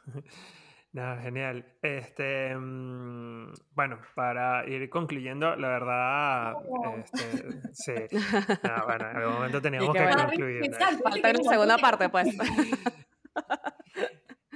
[0.94, 1.66] Nada, genial.
[1.82, 6.55] Este, mm, bueno, para ir concluyendo, la verdad,
[6.98, 7.92] este, sí.
[8.86, 10.72] bueno, en algún momento teníamos que, concluir.
[11.02, 12.28] Falta la segunda parte, pues.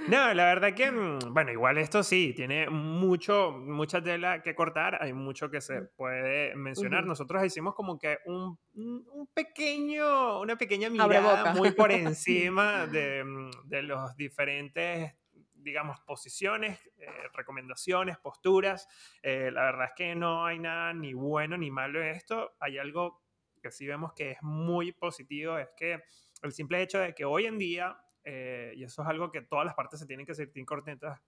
[0.08, 5.02] No, la verdad que, mm, bueno, igual esto sí, tiene mucho, mucha tela que cortar,
[5.02, 7.04] hay mucho que se puede mencionar.
[7.04, 13.50] Nosotros hicimos como que un, un, pequeño, una pequeña mirada muy por encima de, mm,
[13.64, 15.14] de los diferentes
[15.60, 18.88] digamos, posiciones, eh, recomendaciones, posturas.
[19.22, 22.56] Eh, la verdad es que no hay nada ni bueno ni malo en esto.
[22.60, 23.22] Hay algo
[23.60, 26.00] que sí vemos que es muy positivo, es que
[26.42, 27.98] el simple hecho de que hoy en día
[28.30, 31.18] eh, y eso es algo que todas las partes se tienen que sentir contentas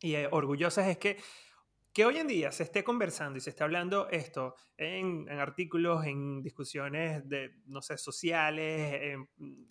[0.00, 1.18] y eh, orgullosas, es que,
[1.92, 6.44] que hoy en día se esté conversando y se esté hablando esto en, artículos, en
[6.44, 9.18] discusiones de, no sé, sociales,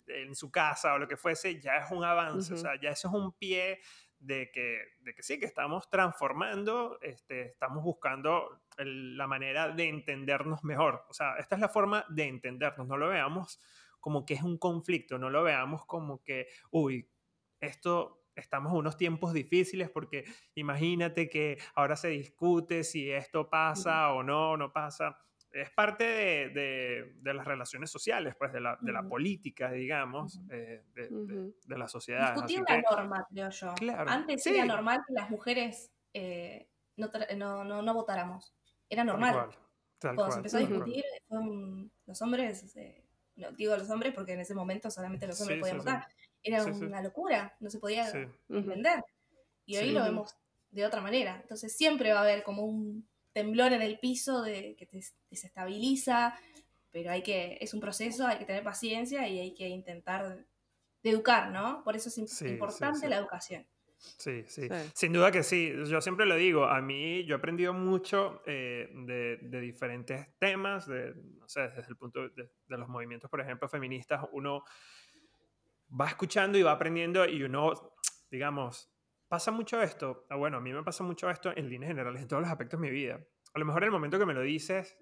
[0.06, 3.08] en, su casa o lo que fuese, ya es un avance, o sea, ya eso
[3.08, 3.80] es un pie
[4.18, 10.62] de que, de que sí, que estamos transformando, este, estamos buscando la manera de entendernos
[10.62, 11.06] mejor.
[11.08, 13.60] O sea, esta es la forma de entendernos, no lo veamos
[14.00, 17.08] como que es un conflicto, no lo veamos como que, uy,
[17.60, 20.24] esto estamos en unos tiempos difíciles porque
[20.54, 25.18] imagínate que ahora se discute si esto pasa o no, no pasa.
[25.50, 30.84] Es parte de, de, las relaciones sociales, pues, de la, de la política, digamos, eh,
[30.94, 32.34] de, la sociedad.
[32.34, 33.74] Discutir la norma, creo yo.
[34.06, 38.54] Antes era normal que las mujeres eh, no, no, no, votáramos.
[38.90, 39.48] Era normal.
[39.98, 41.04] Cuando se empezó a discutir,
[42.04, 43.05] los hombres eh,
[43.36, 46.08] no digo los hombres porque en ese momento solamente los hombres podían votar.
[46.42, 48.10] Era una locura, no se podía
[48.48, 49.04] entender.
[49.64, 50.34] Y hoy lo vemos
[50.70, 51.38] de otra manera.
[51.42, 56.38] Entonces siempre va a haber como un temblor en el piso de que te desestabiliza,
[56.90, 60.46] pero hay que, es un proceso, hay que tener paciencia y hay que intentar
[61.02, 61.82] de educar, ¿no?
[61.84, 63.66] Por eso es importante la educación.
[63.98, 65.72] Sí, sí, Sin duda que sí.
[65.86, 66.66] Yo siempre lo digo.
[66.66, 71.88] A mí, yo he aprendido mucho eh, de, de, diferentes temas, de, no sé, desde
[71.88, 74.24] el punto de, de, los movimientos, por ejemplo, feministas.
[74.32, 74.64] Uno
[75.98, 77.94] va escuchando y va aprendiendo y uno,
[78.30, 78.90] digamos,
[79.28, 80.26] pasa mucho esto.
[80.30, 82.80] Ah, bueno, a mí me pasa mucho esto en líneas generales, en todos los aspectos
[82.80, 83.20] de mi vida.
[83.54, 84.96] A lo mejor en el momento que me lo dices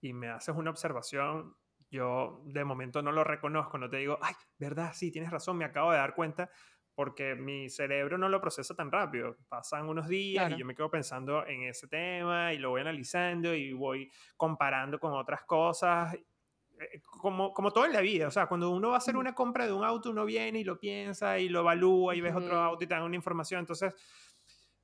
[0.00, 1.54] y me haces una observación,
[1.90, 5.64] yo de momento no lo reconozco, no te digo, ay, verdad, sí, tienes razón, me
[5.64, 6.50] acabo de dar cuenta
[6.94, 9.36] porque mi cerebro no lo procesa tan rápido.
[9.48, 13.54] Pasan unos días y yo me quedo pensando en ese tema y lo voy analizando
[13.54, 16.14] y voy comparando con otras cosas.
[16.14, 19.34] Eh, como, como todo en la vida, o sea, cuando uno va a hacer una
[19.34, 22.60] compra de un auto, uno viene y lo piensa y lo evalúa y ves otro
[22.60, 23.94] auto y te dan una información, entonces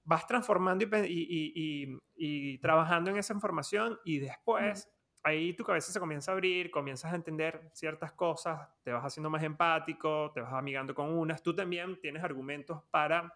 [0.05, 4.89] vas transformando y, y, trabajando en esa información y después
[5.23, 9.31] ahí tu cabeza se comienza a abrir, comienzas a entender ciertas cosas, te vas haciendo
[9.31, 13.35] más empático, te vas amigando con unas, tú también tienes argumentos para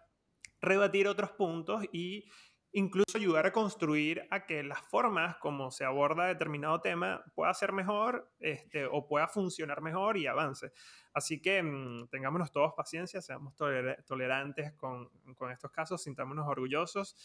[0.61, 2.29] rebatir otros puntos y
[2.71, 7.71] incluso ayudar a construir a que las formas como se aborda determinado tema pueda ser
[7.71, 10.71] mejor este, o pueda funcionar mejor y avance.
[11.13, 17.15] Así que mm, tengámonos todos paciencia, seamos tolerantes con, con estos casos, sintámonos orgullosos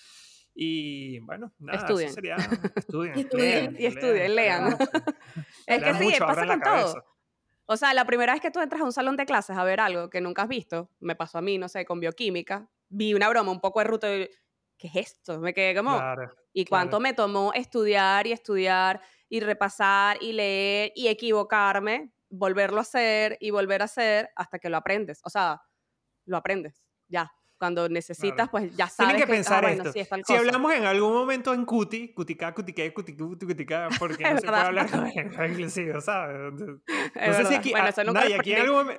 [0.60, 2.12] y bueno, nada, estudien.
[2.12, 2.34] Sería,
[2.74, 4.76] estudien, estudien y estudien, lean.
[5.66, 7.04] es que sí, pasa con todo.
[7.66, 9.78] O sea, la primera vez que tú entras a un salón de clases a ver
[9.78, 13.28] algo que nunca has visto, me pasó a mí, no sé, con bioquímica, vi una
[13.28, 14.28] broma un poco de ruta y,
[14.76, 15.38] ¿qué es esto?
[15.38, 15.96] Me quedé como,
[16.52, 22.82] ¿y cuánto me tomó estudiar y estudiar y repasar y leer y equivocarme, volverlo a
[22.82, 25.20] hacer y volver a hacer hasta que lo aprendes?
[25.22, 25.62] O sea,
[26.24, 29.92] lo aprendes, ya cuando necesitas, pues ya sabes Tienen que, pensar esto.
[30.26, 34.60] si hablamos en algún momento en cuti, cutica, cutica, cutica, cutica, porque no se puede
[34.60, 34.88] hablar
[35.50, 36.52] inclusive, ¿sabes?
[37.28, 37.88] No sé si aquí, bueno,
[38.38, 38.90] aquí, algún,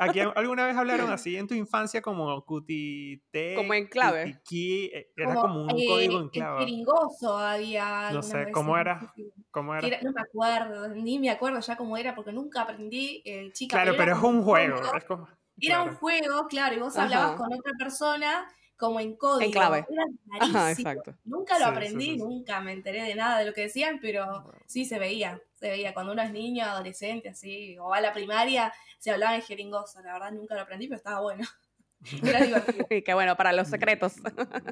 [0.00, 4.40] aquí alguna vez hablaron así en tu infancia como cutite, como en clave.
[4.50, 6.60] Eh, era como, un código en clave.
[6.60, 8.10] Peringoso había.
[8.12, 9.12] No sé, ¿cómo era?
[9.50, 10.00] ¿Cómo era?
[10.02, 13.76] No me acuerdo, ni me acuerdo ya cómo era, porque nunca aprendí, eh, chica.
[13.76, 15.28] Claro, pero, es un juego, es como...
[15.60, 18.46] Era un juego, claro, y vos hablabas con otra persona
[18.80, 19.44] como en código.
[19.44, 19.86] En clave.
[20.34, 21.14] Era exacto.
[21.24, 24.98] Nunca lo aprendí, nunca me enteré de nada de lo que decían, pero sí se
[24.98, 25.40] veía.
[25.54, 29.36] se veía cuando uno es niño, adolescente, así, o va a la primaria, se hablaba
[29.36, 30.00] en jeringoso.
[30.02, 31.46] La verdad nunca lo aprendí, pero estaba bueno.
[32.24, 32.86] Era divertido.
[32.90, 34.14] Y qué bueno, para los secretos.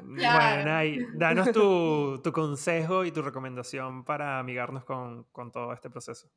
[0.03, 5.91] Bueno, Nay, danos tu, tu, consejo y tu recomendación para amigarnos con, con todo este
[5.91, 6.29] proceso.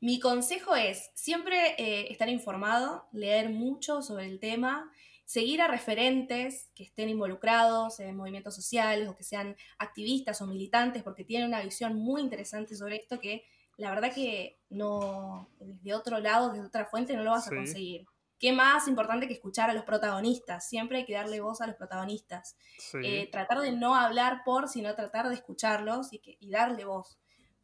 [0.00, 4.90] Mi consejo es siempre eh, estar informado, leer mucho sobre el tema,
[5.24, 11.02] seguir a referentes que estén involucrados en movimientos sociales o que sean activistas o militantes
[11.02, 13.44] porque tienen una visión muy interesante sobre esto que
[13.76, 18.06] la verdad que no, desde otro lado, desde otra fuente, no lo vas a conseguir.
[18.38, 20.68] ¿Qué más importante que escuchar a los protagonistas?
[20.68, 22.56] Siempre hay que darle voz a los protagonistas.
[23.02, 27.18] Eh, tratar de no hablar por, sino tratar de escucharlos y, que, y darle voz.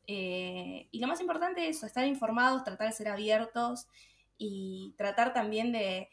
[0.06, 3.86] Eh, y lo más importante es estar informados, tratar de ser abiertos
[4.36, 6.08] y tratar también de,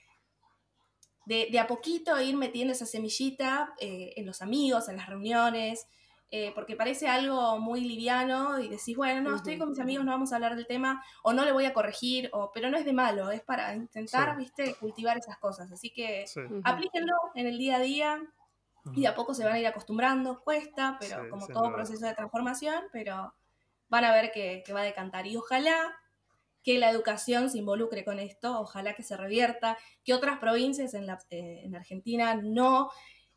[1.25, 5.87] de, a poquito ir metiendo esa semillita eh, en los amigos, en las reuniones,
[6.33, 10.11] eh, porque parece algo muy liviano y decís, bueno, no, estoy con mis amigos, no
[10.11, 12.85] vamos a hablar del tema, o no le voy a corregir, o, pero no es
[12.85, 15.69] de malo, es para intentar, viste, cultivar esas cosas.
[15.73, 16.23] Así que
[16.63, 18.21] aplíquenlo en el día a día
[18.93, 22.13] y de a poco se van a ir acostumbrando, cuesta, pero como todo proceso de
[22.13, 23.33] transformación, pero
[23.91, 25.27] van a ver que, va a decantar.
[25.27, 25.95] Y ojalá
[26.63, 31.05] que la educación se involucre con esto, ojalá que se revierta, que otras provincias en,
[31.05, 32.89] la, eh, en Argentina no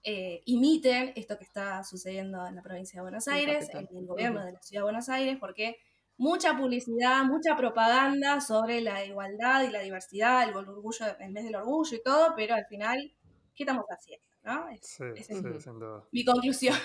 [0.02, 4.44] eh, imiten esto que está sucediendo en la provincia de Buenos Aires, en el gobierno
[4.44, 5.78] de la ciudad de Buenos Aires, porque
[6.16, 11.56] mucha publicidad, mucha propaganda sobre la igualdad y la diversidad, el orgullo, el mes del
[11.56, 13.12] orgullo y todo, pero al final,
[13.56, 14.33] ¿qué estamos haciendo?
[14.44, 14.66] ¿No?
[14.80, 16.04] sí, sí, sin duda.
[16.12, 16.76] Mi conclusión.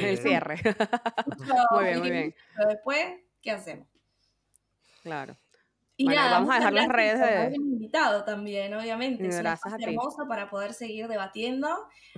[0.00, 0.56] El cierre.
[1.70, 2.34] muy bien, muy bien.
[2.56, 3.06] Pero después,
[3.40, 3.88] ¿qué hacemos?
[5.02, 5.36] Claro.
[6.00, 7.56] Y nada, vamos a dejar las redes de...
[7.56, 9.26] invitado también, obviamente.
[9.26, 11.68] Es gracias un hermoso para poder seguir debatiendo.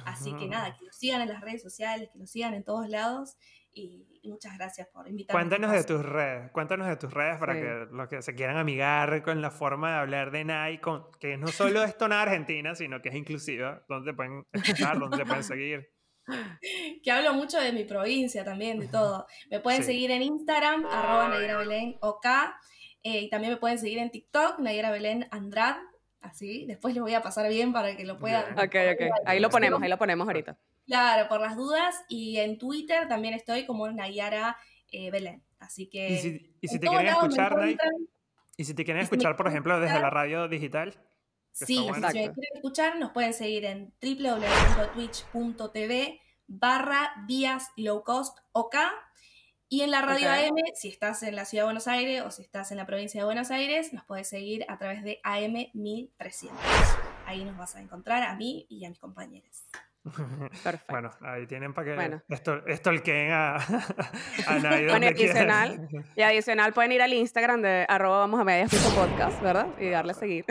[0.05, 2.91] Así que nada, que lo sigan en las redes sociales, que lo sigan en todos
[2.91, 3.39] lados
[3.73, 5.41] y, muchas gracias por invitarme.
[5.41, 9.23] Cuéntanos de tus redes, cuéntanos de tus redes para que los que se quieran amigar
[9.23, 10.81] con la forma de hablar de NAI,
[11.18, 15.45] que no solo es tonada argentina, sino que es inclusiva, donde pueden escuchar, donde pueden
[15.45, 15.91] seguir.
[17.03, 19.27] Que hablo mucho de mi provincia también, de todo.
[19.51, 22.27] Me pueden seguir en Instagram, arroba Nayera Belén OK,
[23.03, 25.77] eh, y también me pueden seguir en TikTok, Nayera Belén Andrad,
[26.21, 26.66] así.
[26.66, 28.59] Después les voy a pasar bien para que lo puedan.
[28.59, 29.03] Ok, ok.
[29.27, 30.57] Ahí lo ponemos, ahí lo ponemos ahorita.
[30.87, 31.95] Claro, por las dudas.
[32.09, 34.57] Y en Twitter también estoy como Nayara
[34.91, 35.43] eh, Belén.
[35.59, 36.49] Así que.
[36.61, 37.59] Y si, te quieren escuchar,
[38.57, 40.95] y si te quieren escuchar, por ejemplo, desde la radio digital.
[41.53, 48.77] Sí, si me quieren escuchar, nos pueden seguir en www.twitch.tv barra vías low cost OK.
[49.73, 52.43] Y en la radio AM, si estás en la ciudad de Buenos Aires o si
[52.43, 56.59] estás en la provincia de Buenos Aires, nos puedes seguir a través de AM 1300.
[57.25, 59.66] Ahí nos vas a encontrar a mí y a mis compañeros.
[60.64, 60.87] Perfecto.
[60.89, 62.23] Bueno, ahí tienen para que bueno.
[62.29, 67.62] esto, esto el que a, a nadie bueno, adicional, y adicional pueden ir al Instagram
[67.62, 69.68] de arroba vamos a medias podcast, ¿verdad?
[69.79, 70.47] Y darle a seguir,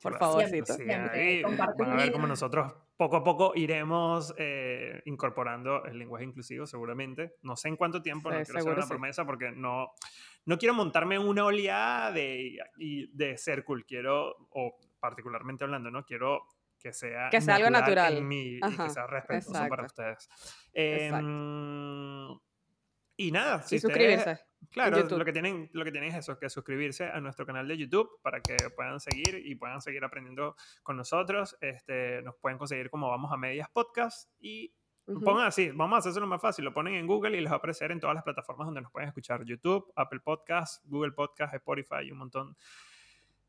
[0.00, 0.44] por favor.
[0.86, 2.72] van a ver cómo nosotros
[3.02, 7.34] poco a poco iremos eh, incorporando el lenguaje inclusivo, seguramente.
[7.42, 9.92] No sé en cuánto tiempo, no quiero hacer una promesa porque no,
[10.44, 16.04] no quiero montarme en una oleada de, de ser cool, quiero, o particularmente hablando, ¿no?
[16.04, 16.46] Quiero
[16.78, 20.28] que sea, que sea algo natural y que sea respetuoso para ustedes.
[20.72, 22.38] Em,
[23.16, 24.38] y nada, si y suscribirse.
[24.70, 27.76] Claro, lo que, tienen, lo que tienen es eso, que suscribirse a nuestro canal de
[27.76, 31.56] YouTube para que puedan seguir y puedan seguir aprendiendo con nosotros.
[31.60, 34.72] Este, nos pueden conseguir como Vamos a Medias Podcast y
[35.04, 37.58] pongan así, vamos a hacerlo más fácil, lo ponen en Google y les va a
[37.58, 42.04] aparecer en todas las plataformas donde nos pueden escuchar, YouTube, Apple Podcast, Google Podcast, Spotify
[42.04, 42.56] y un montón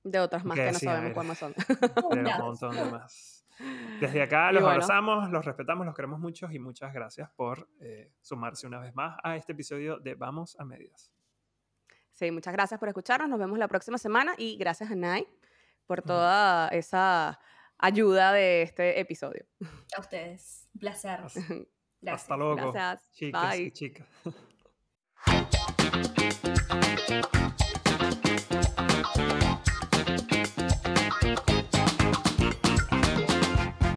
[0.04, 1.54] de otras más que, no sabemos cuáles son.
[1.54, 3.43] De un montón de más.
[4.00, 8.68] Desde acá los abrazamos, los respetamos, los queremos mucho y muchas gracias por eh, sumarse
[8.68, 11.12] una vez más a este episodio de Vamos a Medias.
[12.12, 13.30] Sí, muchas gracias por escucharnos.
[13.30, 15.28] Nos vemos la próxima semana y gracias a Nay
[15.86, 17.40] por toda esa
[17.78, 19.46] ayuda de este episodio.
[19.98, 20.70] A ustedes.
[21.50, 21.68] Un.
[22.08, 22.72] Hasta, luego.
[22.72, 23.12] Gracias.
[23.14, 23.74] Chicas Bye.